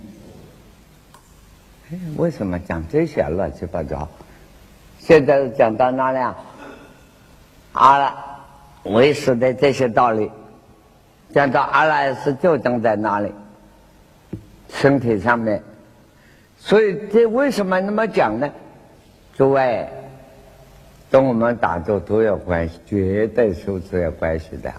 [2.17, 4.07] 为什么讲这些乱七八糟？
[4.97, 6.35] 现在讲到哪里啊？
[7.71, 8.15] 好了，
[8.85, 10.31] 为师的这些道理，
[11.33, 13.31] 讲到阿赖耶识就正在哪里？
[14.69, 15.61] 身体上面。
[16.57, 18.49] 所以这为什么那么讲呢？
[19.35, 19.87] 诸位。
[21.11, 24.71] 跟我们打坐都有关系，绝对是是有关系的。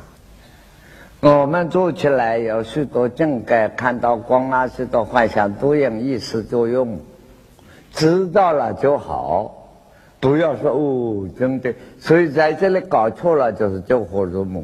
[1.21, 7.01] 我们做起来有许多境界，看到光啊，许多幻想都有意识作用，
[7.93, 9.69] 知道了就好，
[10.21, 11.75] 不要说哦，真的。
[11.99, 14.63] 所以在这里搞错了，就是救火入魔。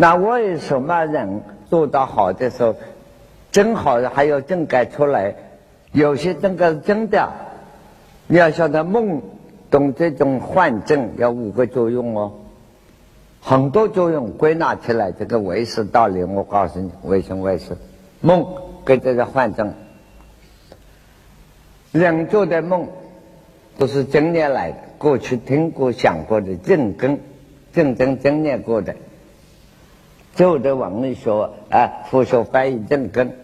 [0.00, 2.76] 那为什么人做到好的时候，
[3.50, 5.34] 真好的还有正改出来？
[5.90, 7.28] 有些境界是真的，
[8.28, 9.20] 你要晓得梦。
[9.70, 12.32] 懂这种幻症要五个作用哦，
[13.42, 17.76] 很多作用归纳起来，这个唯识道理我告诉你，为什么为识？
[18.22, 18.46] 梦
[18.82, 19.74] 跟这个幻症，
[21.92, 22.88] 人做的梦
[23.76, 27.20] 都是经验来的，过去听过想过的正根，
[27.74, 28.96] 正真经验过的，
[30.38, 31.32] 旧的文理学
[31.68, 33.36] 啊，佛学翻译正根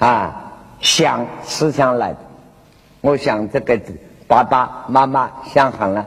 [0.00, 2.18] 啊，想思想来的，
[3.02, 3.80] 我想这个。
[4.28, 6.04] 爸爸妈妈想好了，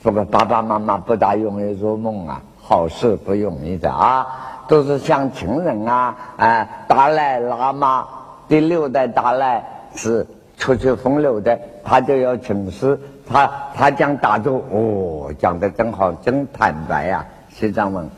[0.00, 4.24] 这个爸爸妈妈不大容易做梦啊，好事不容易的啊，
[4.68, 8.06] 都是想情人啊，啊，达赖喇嘛
[8.46, 9.64] 第六代达赖
[9.96, 10.24] 是
[10.56, 12.96] 出去风流的，他就要请示
[13.28, 18.08] 他，他讲打坐，哦，讲的真好，真坦白呀，西藏文，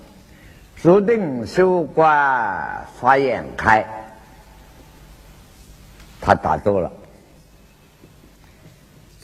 [0.81, 3.85] 入定修观法眼开，
[6.21, 6.91] 他打坐了。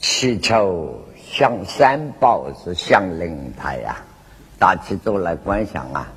[0.01, 3.95] 祈求向三宝是向灵台呀，
[4.59, 6.11] 大起坐来观想啊，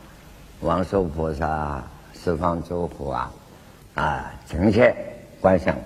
[0.60, 3.32] 王寿菩萨、十方诸佛啊，
[3.94, 4.94] 啊，呈现
[5.40, 5.76] 观想，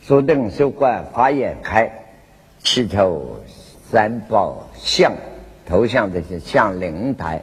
[0.00, 1.90] 坐定修观法眼开，
[2.60, 3.36] 祈求
[3.90, 5.12] 三宝像
[5.66, 7.42] 头像这些向灵台，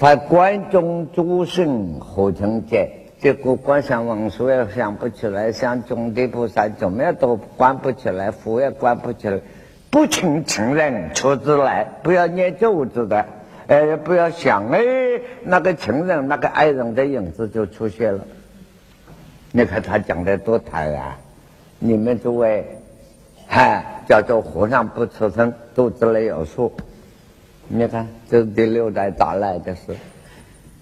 [0.00, 2.88] 他关中诸圣何成见。
[3.18, 9.38] 结果观想文殊也想不起来，想种地菩萨怎么样都关不起来，佛也关不起来，
[9.90, 13.26] 不请情人出自来，不要念咒子的，
[13.66, 14.80] 哎，不要想哎，
[15.44, 18.24] 那个情人那个爱人的影子就出现了。
[19.52, 21.16] 你看他讲的多坦然，
[21.78, 22.64] 你们诸位，
[23.46, 26.72] 嗨，叫做和尚不出声，肚子里有数。
[27.72, 29.96] 你看，这是第六代打来的事，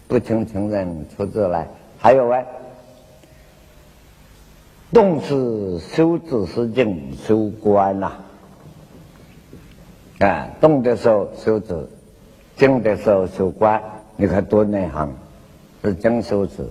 [0.09, 1.68] 不请情人出自来。
[1.98, 2.42] 还有啊，
[4.90, 8.12] 动是修止是静修观呐，
[10.20, 11.87] 啊，动的时候修止，
[12.57, 13.83] 静的时候修观，
[14.16, 15.12] 你看多内行，
[15.85, 16.66] 是真修止。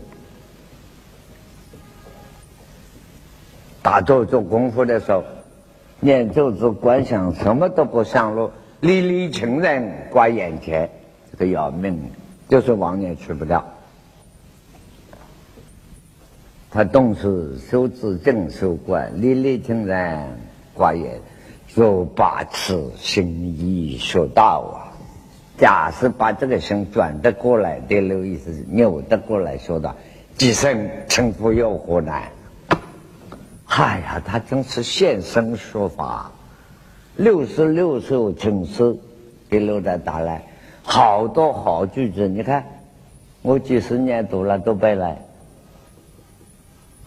[3.84, 5.24] 打坐做功夫的时候，
[6.00, 8.50] 念咒子观想，什么都不上路，
[8.88, 10.90] 历历情人挂眼前，
[11.30, 12.10] 这个要命，
[12.48, 13.62] 就是王爷去不掉。
[16.72, 20.40] 他动是修自正修观，历历情人
[20.74, 21.20] 挂眼，
[21.76, 23.28] 若把此心
[23.60, 24.96] 意说到啊！
[25.58, 29.94] 假使把这个心转得过来，第六意思扭得过来，说的
[30.38, 32.24] 即生成佛有何难？
[33.66, 36.32] 哎呀，他真是现身说法，
[37.18, 38.96] 六十六首请示
[39.50, 40.46] 第六代打来，
[40.84, 42.64] 好多好句子，你看
[43.42, 45.20] 我几十年读了都背来。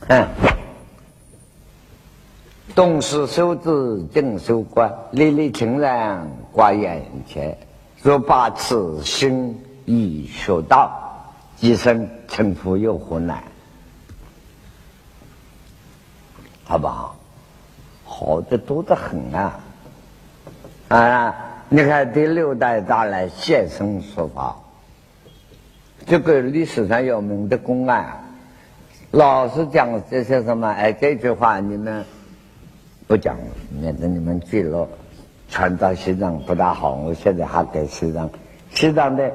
[0.09, 0.27] 嗯，
[2.75, 7.57] 动是手指，静修观，历历情人挂眼前。
[8.03, 10.91] 若把此心已学到，
[11.57, 13.45] 即生成佛有何难？
[16.65, 17.15] 好不好？
[18.05, 19.61] 好的多得很啊！
[20.91, 21.33] 啊，
[21.69, 24.57] 你看第六代大来现身说法，
[26.05, 28.07] 这个历史上有名的公案，
[29.13, 30.67] 老是讲这些什么？
[30.67, 32.05] 哎，这句话你们
[33.07, 33.37] 不讲，
[33.81, 34.89] 免得你们记录
[35.49, 36.95] 传到西藏不大好。
[36.95, 38.29] 我现在还给西藏，
[38.71, 39.31] 西藏的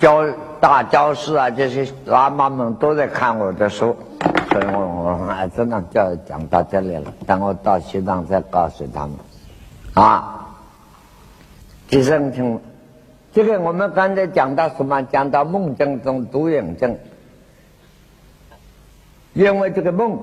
[0.00, 3.96] 教大教师啊，这些喇嘛们都在看我的书，
[4.50, 7.14] 所以我我只能叫讲到这里了。
[7.24, 9.14] 等我到西藏再告诉他们，
[10.00, 10.34] 啊。
[11.88, 12.60] 第三层，
[13.32, 15.02] 这个我们刚才讲到什么？
[15.02, 16.98] 讲到梦境中独影症，
[19.32, 20.18] 因为这个梦，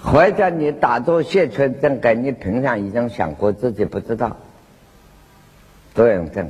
[0.00, 4.36] 或者你打坐谢春症，跟你平常已经想过自己不知道
[5.94, 6.48] 独影症，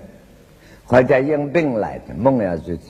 [0.84, 2.82] 或者因病来的梦要如此。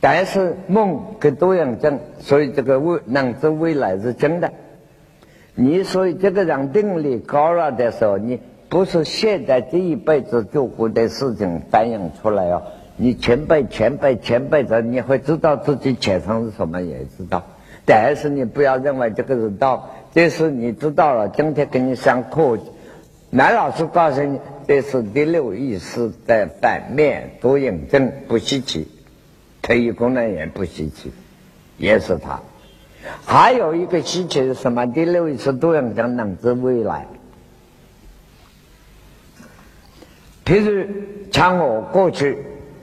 [0.00, 4.50] 但是梦跟独影症，所以这个未能知未来是真的。
[5.54, 8.40] 你所以这个人定力高了的时候，你。
[8.70, 12.62] 不是现在这一辈子做过的事情反映出来哦，
[12.96, 17.42] 你前辈、前辈、前辈子，你会知道自己前生是什么，也知道。
[17.84, 21.28] 但是你不要认为这个是道，这是你知道了。
[21.30, 22.60] 今天给你上课，
[23.30, 24.38] 南老师告诉你，
[24.68, 28.86] 这是第六意识的反面多印证，不稀奇。
[29.62, 31.10] 特异功能也不稀奇，
[31.76, 32.40] 也是他。
[33.24, 34.86] 还有一个稀奇是什么？
[34.92, 37.06] 第六意识多印证能知未来。
[40.44, 40.86] 譬如
[41.30, 42.38] 像我过去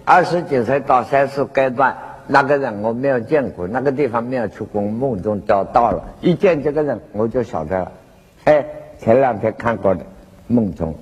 [0.06, 7.92] 二十几岁到三十阶段，那个人我没有见过，那个地方没有去过，梦中找到了，一见这个人我就晓得了。
[8.46, 8.66] 哎，
[9.00, 10.06] 前两天看过的
[10.48, 10.96] 梦中，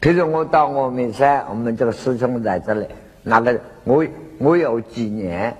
[0.00, 2.86] 譬如我到峨眉山，我们这个师兄在这里，
[3.22, 4.04] 那个我
[4.38, 5.54] 我有几年，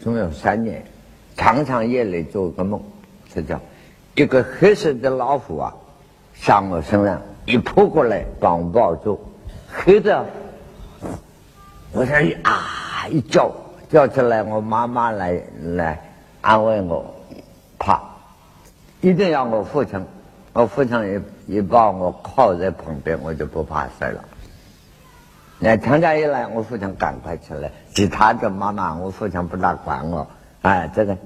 [0.00, 0.82] 总有三年，
[1.38, 2.82] 常常夜里做个梦，
[3.32, 3.58] 这叫
[4.14, 5.72] 一个黑色的老虎啊，
[6.34, 7.18] 上我身上。
[7.46, 9.18] 一扑过来把我抱住，
[9.72, 10.26] 黑的，
[11.92, 13.50] 我想一啊一叫
[13.88, 15.98] 叫起来，我妈妈来来
[16.42, 17.06] 安慰我，
[17.78, 18.02] 怕
[19.00, 20.04] 一定要我父亲，
[20.52, 24.22] 我父亲一一把我靠在旁边，我就不怕事了。
[25.58, 30.26] 那强家一来，我父亲赶快起来，其他的妈妈，我父亲不大管我，
[30.68, 31.16] 哎，这个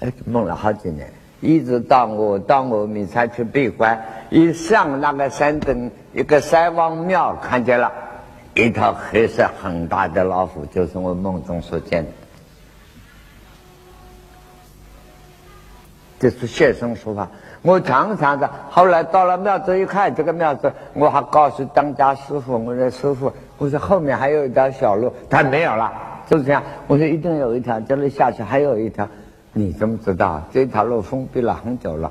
[0.00, 1.12] 哎梦了好几年。
[1.42, 7.92] 一直到我到我米山去闭关，一上那个山顶，一个山王庙看见了，
[8.54, 12.10] 一条黑色很大的老虎，就是我梦中所见的。
[16.18, 17.28] 这是现身说法。
[17.60, 25.92] 我常常的，后来到了庙子一看，这个庙子，我还告诉当家师傅，我说师傅，我说后面还有一条小路，他没有了，
[26.26, 26.62] 就是这样。
[26.86, 29.08] 我说一定有一条，这里下去还有一条。
[29.52, 32.10] 你怎么知道这条路封闭了很久了？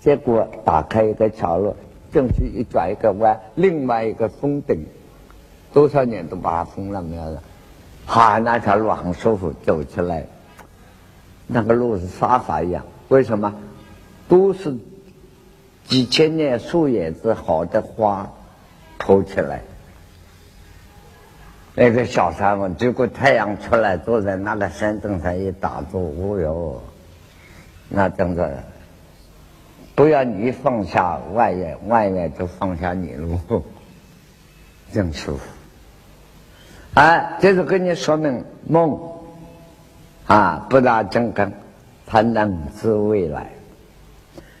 [0.00, 1.76] 结果打开一个桥路，
[2.12, 4.86] 进去一转一个弯，另外一个封顶，
[5.72, 7.42] 多少年都把它封了没有了。
[8.06, 10.26] 哈，那条路很舒服，走起来，
[11.46, 12.84] 那个路是沙发一样。
[13.08, 13.54] 为什么？
[14.28, 14.76] 都是
[15.84, 18.30] 几千年树叶子好的花
[18.98, 19.62] 铺起来。
[21.74, 26.82] 那个小山嘛，结果太阳出来，坐在那个山顶上一打坐，哦哟，
[27.88, 28.62] 那真的，
[29.94, 33.38] 不要你放下外面，外面就放下你了，
[34.92, 35.42] 真舒服。
[36.94, 39.00] 哎，这是跟你说明梦
[40.26, 41.52] 啊，不打正根，
[42.04, 43.46] 它能知未来。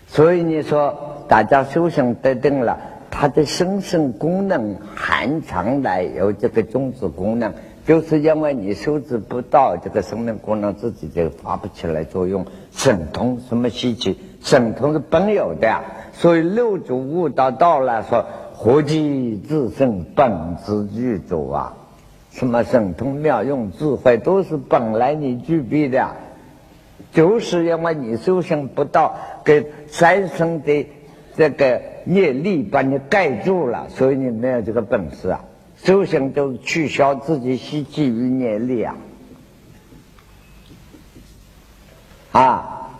[0.06, 2.78] 所以你说大家修行得定了。
[3.10, 7.52] 它的生生功能含藏来有这个种子功能，
[7.84, 12.46] 就是因为你收治不到这个生命功能，自己就发不起来作用。
[12.72, 14.18] 神通什么稀奇？
[14.42, 15.82] 神通是本有的。
[16.12, 21.74] 所以六祖悟道道来说：“活即自身本自具足啊！”
[22.30, 26.10] 什么神通妙用智慧都是本来你具备的，
[27.12, 30.86] 就是因为你修行不到，给三生的
[31.40, 31.80] 这个。
[32.06, 35.38] 业力把你盖住了，所以你没有这个本事啊！
[35.76, 38.96] 修行就是取消自己习气与业力啊！
[42.32, 42.90] 啊，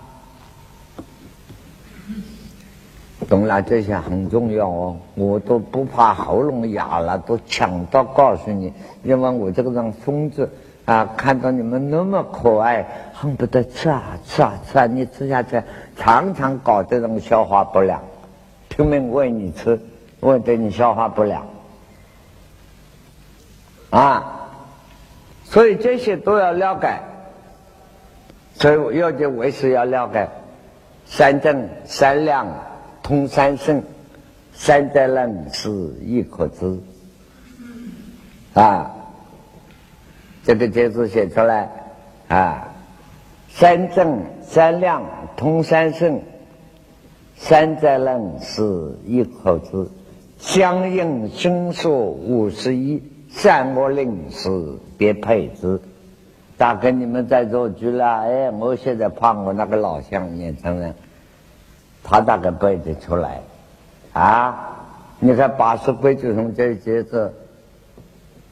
[3.27, 4.97] 懂了，这些很重要哦。
[5.15, 8.71] 我都不怕喉咙哑了，都抢到告诉你，
[9.03, 10.49] 因为我这个人疯子
[10.85, 11.09] 啊！
[11.17, 14.87] 看到你们那么可爱，恨不得吃啊吃啊吃啊！
[14.87, 15.61] 你吃下去，
[15.97, 17.99] 常常搞这种消化不良。
[18.81, 19.79] 拼命喂你吃，
[20.21, 21.45] 喂得你消化不了
[23.91, 24.49] 啊！
[25.45, 26.99] 所以这些都要了解，
[28.55, 30.31] 所以要解为师要了解
[31.05, 32.47] 三正三量
[33.03, 33.83] 通三圣，
[34.55, 35.69] 三在冷是
[36.03, 36.81] 亦可知。
[38.55, 38.93] 啊，
[40.43, 41.69] 这个节字写出来
[42.29, 42.69] 啊，
[43.51, 45.03] 三正三亮
[45.37, 46.23] 通三圣，
[47.43, 48.63] 三在冷是
[49.07, 49.91] 一口子。
[50.39, 54.49] 相应生数五十一，善恶令是
[54.99, 55.81] 别配之。
[56.59, 60.95] 大哥你们在做局了，哎，我现在怕我那个老乡年轻人，
[62.05, 63.41] 他大概背得出来
[64.13, 64.77] 啊。
[65.19, 67.33] 你看八十规矩中这节字，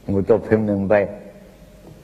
[0.06, 1.08] 我都听明白，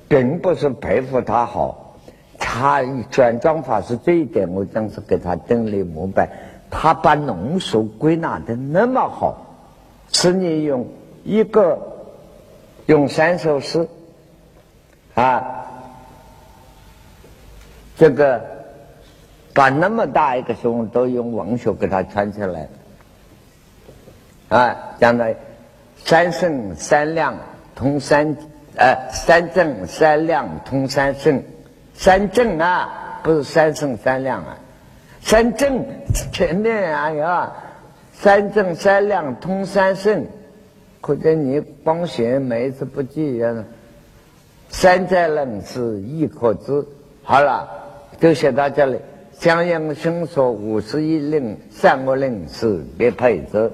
[0.07, 1.97] 并不是佩服他好，
[2.39, 6.29] 他转装法是这一点，我真是给他顶礼膜拜。
[6.77, 9.41] 他把浓缩归纳的那么好。
[10.13, 10.87] 是你用
[11.25, 11.79] 一个
[12.87, 13.89] 用三首诗
[15.15, 15.67] 啊，
[17.97, 18.41] 这个
[19.53, 22.69] 把那么大一个胸都用文学给它串起来
[24.49, 25.35] 啊，讲的
[26.05, 27.35] 三圣三亮
[27.75, 28.37] 通三
[28.77, 31.43] 呃三正三亮通三圣，
[31.95, 34.59] 三正啊不是三圣三亮啊，
[35.25, 35.83] 三正
[36.33, 37.53] 前面啊有。
[38.13, 40.27] 三正三亮通三圣，
[41.01, 43.65] 可见你光学每一次不记呀。
[44.69, 46.87] 三在人是亦可知。
[47.23, 47.67] 好了，
[48.21, 48.99] 就写到这里。
[49.33, 53.73] 相应生说五十一令善恶令是别配置。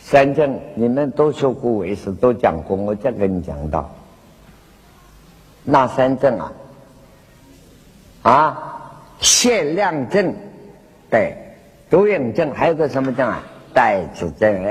[0.00, 3.90] 三正你们都学过为师，都讲过，我再给你讲到。
[5.64, 6.52] 那三正啊，
[8.22, 8.79] 啊，
[9.20, 10.34] 限量证，
[11.10, 11.36] 对。
[11.88, 13.42] 多应症还有个什么证啊？
[13.74, 14.62] 代子证。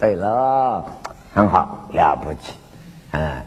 [0.00, 0.84] 对了，
[1.32, 2.54] 很好，了不起。
[3.12, 3.42] 嗯，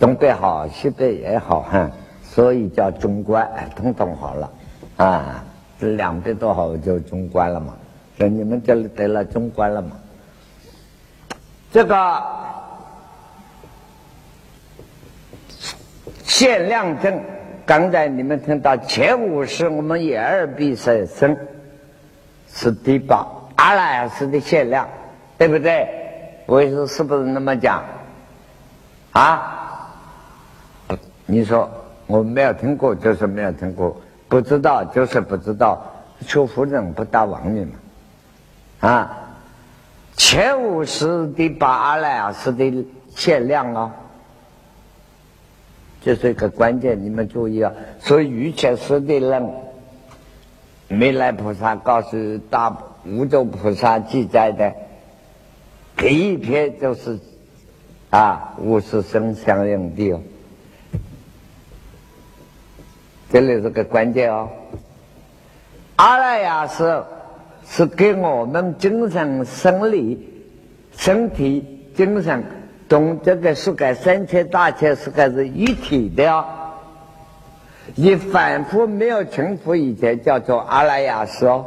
[0.00, 1.90] 东北好，西北也好，哈，
[2.22, 3.46] 所以叫中观，
[3.76, 4.50] 通通好了。
[4.96, 5.44] 啊，
[5.78, 7.74] 这两边都好，就中观了嘛。
[8.16, 9.96] 所以你们这里得了中观了嘛？
[11.70, 12.22] 这个
[16.24, 17.20] 限量证，
[17.64, 21.36] 刚才你们听到前五是我们眼耳鼻舌身。
[22.54, 24.86] 是第八阿赖耶识的限量，
[25.38, 25.88] 对不对？
[26.44, 27.82] 我说是不是那么讲？
[29.12, 29.88] 啊？
[31.24, 31.70] 你说
[32.06, 33.96] 我没有听过，就是没有听过；
[34.28, 35.82] 不知道就是不知道。
[36.26, 38.88] 求夫人不打妄语嘛？
[38.90, 39.18] 啊？
[40.14, 42.86] 前五是第八阿赖耶识的
[43.16, 43.94] 限量啊，
[46.04, 47.72] 这是一个关键，你们注意啊！
[48.00, 49.50] 所以欲切识的人。
[50.88, 52.76] 弥勒菩萨告诉大
[53.06, 54.74] 无洲菩萨记载的
[55.96, 57.18] 第一篇就是
[58.10, 60.20] 啊，五十生相应的哦，
[63.30, 64.50] 这里是个关键哦。
[65.96, 67.04] 阿赖耶识
[67.64, 70.28] 是给我们精神、生理、
[70.94, 72.44] 身体、精神
[72.92, 76.44] 从这个世界三千大千世界是一体的哦。
[77.94, 81.64] 你反复没有成佛以前叫做阿赖耶识哦，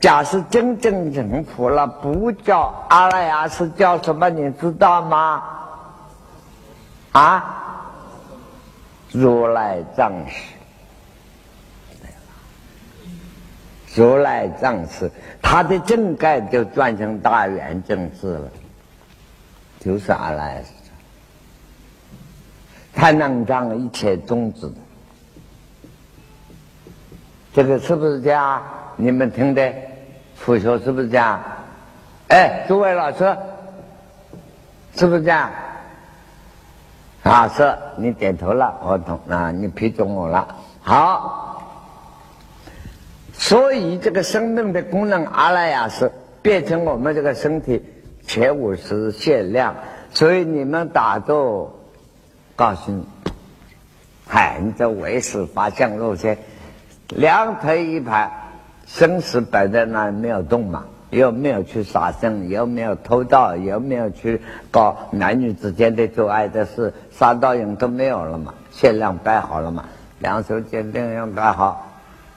[0.00, 4.28] 假使真正成佛了，不叫阿赖耶识，叫什么？
[4.28, 5.42] 你知道吗？
[7.12, 7.82] 啊，
[9.12, 10.42] 如来藏识，
[13.94, 15.10] 如来藏识，
[15.40, 18.50] 他的正盖就转成大圆正字了，
[19.86, 20.70] 就是阿赖耶识，
[22.92, 24.74] 他能障一切种子。
[27.54, 28.60] 这个是不是这样？
[28.96, 29.72] 你们听的，
[30.34, 31.40] 佛学是不是这样？
[32.26, 33.36] 哎，诸位老师，
[34.96, 35.48] 是不是这样？
[37.22, 40.48] 啊，是，你点头了，我懂了，你批准我了。
[40.80, 41.62] 好，
[43.32, 46.10] 所以这个生命的功能阿赖耶识
[46.42, 47.80] 变成我们这个身体
[48.26, 49.76] 前五十限量，
[50.10, 51.78] 所以你们打坐，
[52.56, 53.06] 告诉你，
[54.26, 56.38] 嗨，你这为师发相路线。
[57.08, 58.30] 两腿一盘，
[58.86, 69.84] 生死摆在那没有动嘛，又没有去杀生，又没有偷盗，又没有去搞男女之间的做爱的事，杀盗淫都没有了嘛，限量摆好了嘛，
[70.18, 71.86] 两手坚定要摆好，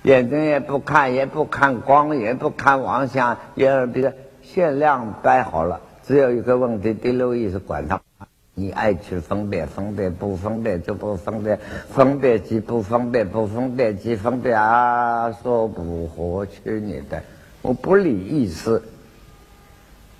[0.03, 4.11] 眼睛也不看，也不看光，也不看妄想，也比如
[4.53, 8.01] 限量摆好了，只有一个问题，第六意识管它。
[8.55, 11.57] 你爱去分别，分别不分别就不分别，
[11.93, 15.31] 分别即不分别，不分别即分别啊！
[15.31, 17.21] 说不合去你的，
[17.61, 18.81] 我不理意思。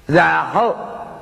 [0.05, 0.75] 然后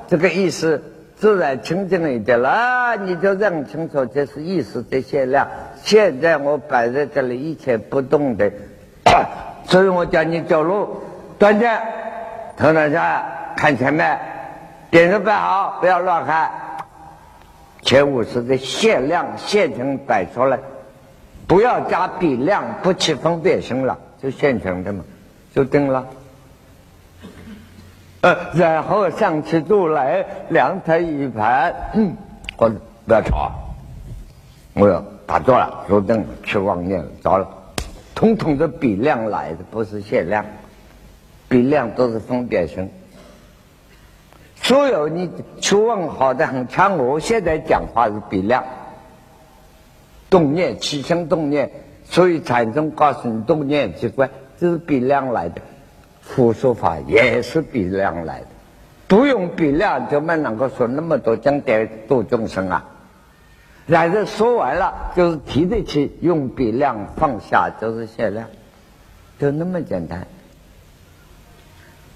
[0.08, 0.84] 这个意思
[1.16, 5.47] 自然清净一点了，你就认清楚这是意识的限量。
[5.82, 8.51] 现在我摆在这里一切不动的，
[9.66, 11.01] 所以我叫你走路
[11.39, 11.68] 端正，
[12.58, 13.24] 头脑下
[13.55, 14.20] 看前面，
[14.89, 16.51] 点子摆好，不要乱看。
[17.84, 20.58] 前五十的限量现成摆出来，
[21.45, 25.03] 不要加比量，不起分别心了，就现成的嘛，
[25.53, 26.03] 就定了。
[28.22, 32.18] 呃，然后上去度来，两台一盘，嗯，
[32.58, 32.68] 我
[33.05, 33.51] 不要吵，
[34.74, 37.47] 我要打坐了，坐定去妄念着了，
[38.16, 40.43] 统统的比量来的，不是限量，
[41.47, 42.89] 比量都是分别心。
[44.61, 45.31] 所有你
[45.61, 48.63] 去问好的很，像我现在讲话是比量，
[50.29, 51.71] 动念起心动念，
[52.05, 55.61] 所以禅宗告诉你动念即观，这是比量来的。
[56.21, 58.47] 佛说法也是比量来的，
[59.07, 62.83] 不用比量就没能够说那么多讲点度众生啊。
[63.85, 68.45] 然后说完了，就是提得起用比量放下就是限量，
[69.39, 70.27] 就那么简单。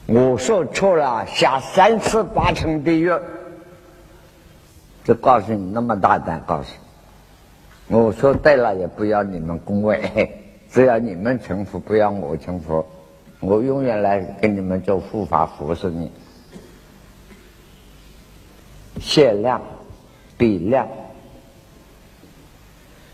[0.07, 3.11] 我说错了，下三次八层地狱，
[5.03, 6.73] 就告诉你那么大胆，告诉。
[7.87, 10.31] 我说对了，也不要你们恭维，
[10.71, 12.85] 只要你们成佛，不要我成佛。
[13.39, 16.11] 我永远来跟你们做护法服侍你，
[18.99, 19.61] 限量、
[20.37, 20.87] 比量、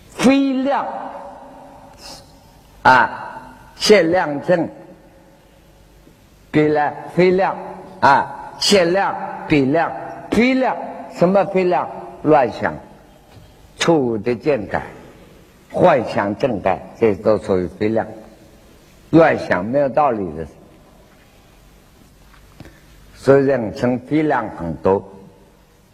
[0.10, 0.86] 非量
[2.82, 4.70] 啊，限量证、
[6.52, 7.56] 比量、非量
[8.00, 9.16] 啊，限量、
[9.48, 9.92] 比量、
[10.32, 10.76] 非量，
[11.14, 11.90] 什么非量？
[12.24, 12.74] 乱想、
[13.78, 14.82] 错误的见解、
[15.72, 18.06] 幻想正感，这都属于非量。
[19.12, 20.46] 乱想没有道理的，
[23.16, 25.14] 所以人生非量很多。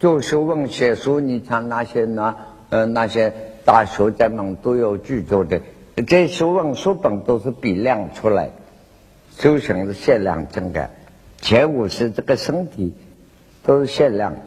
[0.00, 2.34] 做学问写书，你看那些那
[2.70, 3.32] 呃那些
[3.64, 5.60] 大学家们都有著作的，
[6.06, 8.52] 这学问书本都是比量出来的，
[9.38, 10.90] 修行是限量真的。
[11.40, 12.94] 前五十这个身体
[13.62, 14.40] 都是限量的，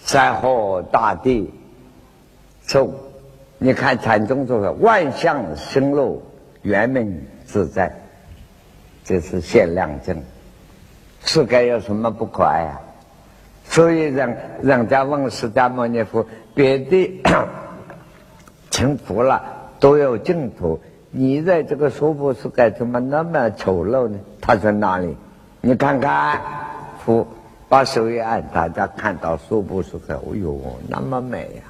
[0.00, 1.52] 山河大地，
[2.66, 2.92] 受
[3.58, 6.22] 你看禅宗说的万象生露。
[6.62, 7.92] 圆明自在，
[9.04, 10.22] 这是限量证。
[11.24, 12.80] 世界有什么不可爱啊？
[13.64, 16.24] 所以人人家问释迦牟尼佛，
[16.54, 17.20] 别的
[18.70, 20.80] 成佛了都有净土，
[21.14, 24.18] 你在这个娑婆世界怎么那么丑陋呢？
[24.40, 25.14] 他在哪里？
[25.60, 26.40] 你看看，
[27.04, 27.26] 佛
[27.68, 30.58] 把手一按，大家看到娑婆世界，哎呦，
[30.88, 31.62] 那么美呀！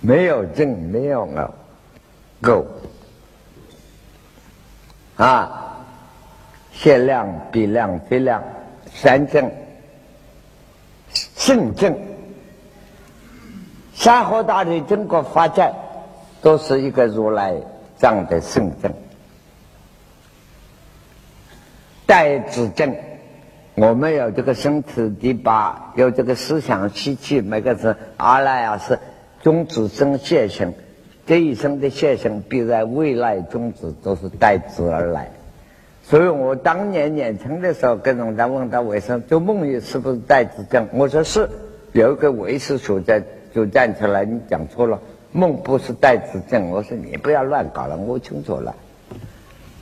[0.00, 1.54] 没有正，没有偶，
[2.40, 2.66] 够
[5.16, 5.62] 啊！
[6.72, 8.40] 限量、比量、非量，
[8.92, 9.50] 三正、
[11.34, 11.98] 圣正，
[13.96, 15.72] 山河大地整个发展，
[16.42, 17.54] 都是一个如来
[17.96, 18.92] 藏的圣正。
[22.04, 22.94] 代子正，
[23.74, 28.98] 我们有这个身体第八，有这个思想习气，每个是阿赖耶识。
[29.42, 30.74] 种子生现行，
[31.26, 35.30] 这一生的现行必在未来种子都是代子而来。
[36.02, 40.86] 所以我当年年轻的时候跟人家问到为什么做梦也是不是代子证？
[40.92, 41.48] 我说是，
[41.92, 43.22] 有一个为师所在
[43.56, 45.00] 就站起来，你讲错了，
[45.32, 46.68] 梦不是代子证。
[46.68, 48.74] 我说你不要乱搞了，我清楚了。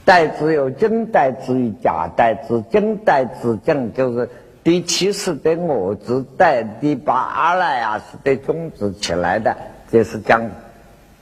[0.04, 4.28] 代子有真代子与假代子，真代子证就是。
[4.62, 9.54] 第七世的我子带第八阿赖耶识的种子起来的，
[9.90, 10.40] 这是讲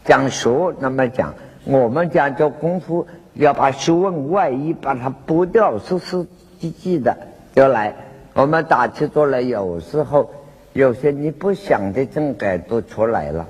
[0.05, 0.49] 讲学。
[0.79, 1.35] 那么讲，
[1.65, 6.25] 我们讲叫功夫，要把学问外衣把它剥掉，实实
[6.61, 7.17] 际际的
[7.53, 7.93] 就来。
[8.35, 10.31] 我们打起坐来，有时候
[10.73, 13.47] 有些你不想的正改都出来了，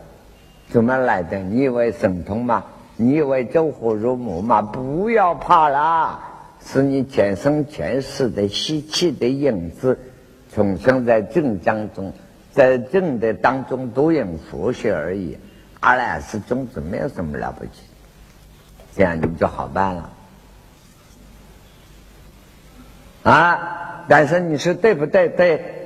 [0.69, 1.39] 怎么来的？
[1.39, 2.65] 你以为神通吗？
[2.97, 4.61] 你以为走火入魔吗？
[4.61, 6.21] 不要怕啦！
[6.65, 9.99] 是你前生前世的习气的影子，
[10.55, 12.13] 重生在正当中，
[12.53, 15.37] 在正的当中都有佛学而已。
[15.81, 17.71] 阿赖是种子，没有什么了不起，
[18.95, 20.11] 这样你就好办了。
[23.25, 24.05] 啊！
[24.09, 25.29] 但是你说对不对？
[25.29, 25.82] 对，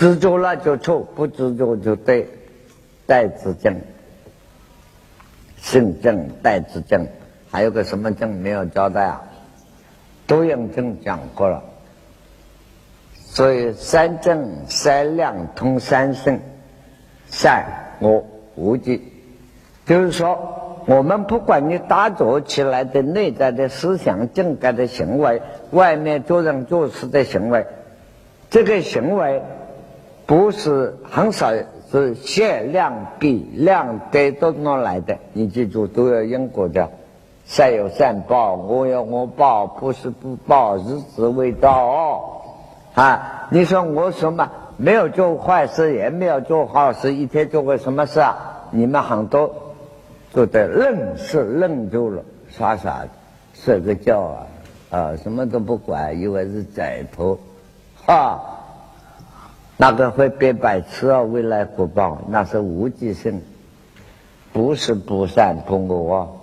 [0.00, 2.26] 执着了就错，不执着就对。
[3.06, 3.76] 代之正，
[5.56, 7.08] 性正代之正，
[7.50, 9.20] 还有个什么正没有交代啊？
[10.28, 11.60] 都用正讲过了，
[13.16, 16.38] 所以三正三量通三性，
[17.28, 17.66] 善
[18.00, 18.24] 恶
[18.54, 19.02] 无极，
[19.84, 25.42] 就是说，我们不管你打坐起来的内在的思想、正感的行为，
[25.72, 27.66] 外面做人做事的行为，
[28.50, 29.42] 这个行为
[30.30, 31.50] 不是很少
[31.90, 36.88] 是限量比量得都弄来的，你记住都有因果的。
[37.46, 42.22] 善有善报，我有我报，不是不报，日子未到
[42.94, 43.48] 啊！
[43.50, 48.68] 你说我什么没有做坏事，也没有做好事，一天做过什么事啊？
[48.70, 49.52] 你们很多
[50.32, 53.08] 都在愣是愣住了，傻傻的
[53.52, 54.46] 睡个觉啊
[54.90, 57.36] 啊，什么都不管，以为是 giải 脱
[58.06, 58.40] 哈。
[59.80, 61.22] 那个会变白痴啊？
[61.22, 63.40] 未来福报那是无极性，
[64.52, 66.36] 不是不善不恶。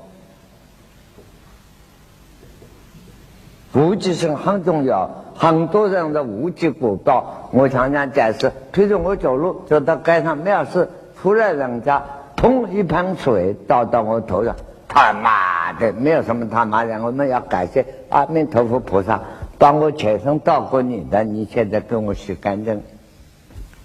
[3.75, 8.51] 无极性很重要，很多人的无极果报，我常常解释。
[8.73, 10.89] 譬如我走路走到街上没有事，
[11.21, 12.03] 突然人家
[12.35, 14.55] 砰一盆水倒到我头上，
[14.87, 19.21] 他妈的没有什么他妈的，我们要感谢阿弥陀佛菩萨
[19.59, 22.81] 帮我全身倒过你的，你现在给我洗干净。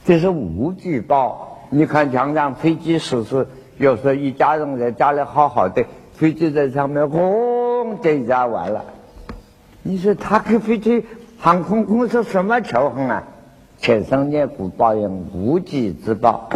[0.05, 1.67] 这是无极报。
[1.71, 3.47] 你看，常常飞机失事，
[3.79, 5.85] 有时候一家人在家里好好的，
[6.15, 8.85] 飞机在上面轰这一下完了。
[9.83, 11.07] 你说他跟飞机
[11.39, 13.25] 航空公司什么仇恨啊？
[13.79, 16.51] 前生孽苦报应，无极之报，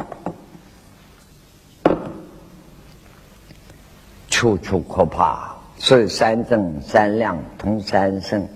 [4.28, 5.56] 处处可怕。
[5.78, 8.46] 所以三正三量通三圣。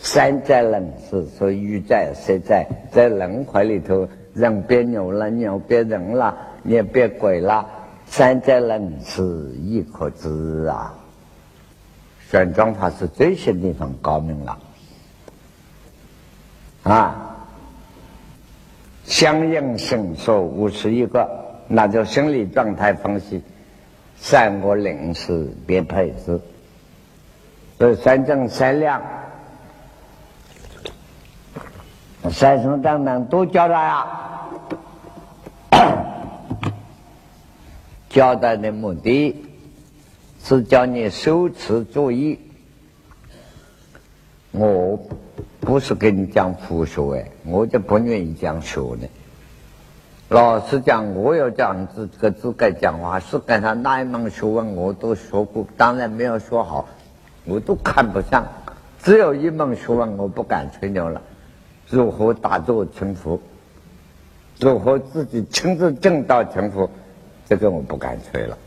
[0.00, 7.68] 山在人世，所以鱼在蛇在，在轮回里头，人变牛了，牛变人了，你也变鬼了。
[8.06, 9.22] 山在人世，
[9.60, 10.94] 亦可知啊！
[12.30, 14.58] 玄奘法师这些地方高明了
[16.84, 17.36] 啊！
[19.04, 21.28] 相应性说五十一个，
[21.66, 23.42] 那就心理状态分析，
[24.20, 26.40] 善恶灵识别配置，
[27.78, 29.02] 所以三正三量。
[32.30, 34.06] 三生当当都教他呀，
[38.08, 39.44] 交代的目的
[40.42, 42.38] 是叫你修持注意。
[44.50, 44.98] 我
[45.60, 49.08] 不是跟你讲佛学哎，我就不愿意讲学的。
[50.30, 56.88] 老实讲，我要讲这个资格讲话，是跟他哪一门学问我都学过，当然没有学好，
[57.44, 58.46] 我都看不上。
[59.02, 61.20] 只有一门学问，我不敢吹牛了。
[61.90, 63.40] 如何打坐成佛？
[64.60, 66.90] 如何自己亲自证道成佛？
[67.48, 68.58] 这个我不敢吹了。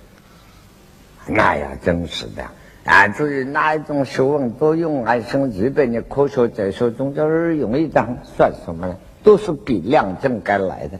[1.27, 2.43] 那呀，真是的
[2.83, 3.07] 啊！
[3.09, 8.97] 至于哪一种学问都用来生日本的科学哲学中间儿容易当算什么呢？
[9.23, 10.99] 都是比量证该来的，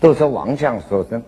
[0.00, 1.22] 都是妄想所生。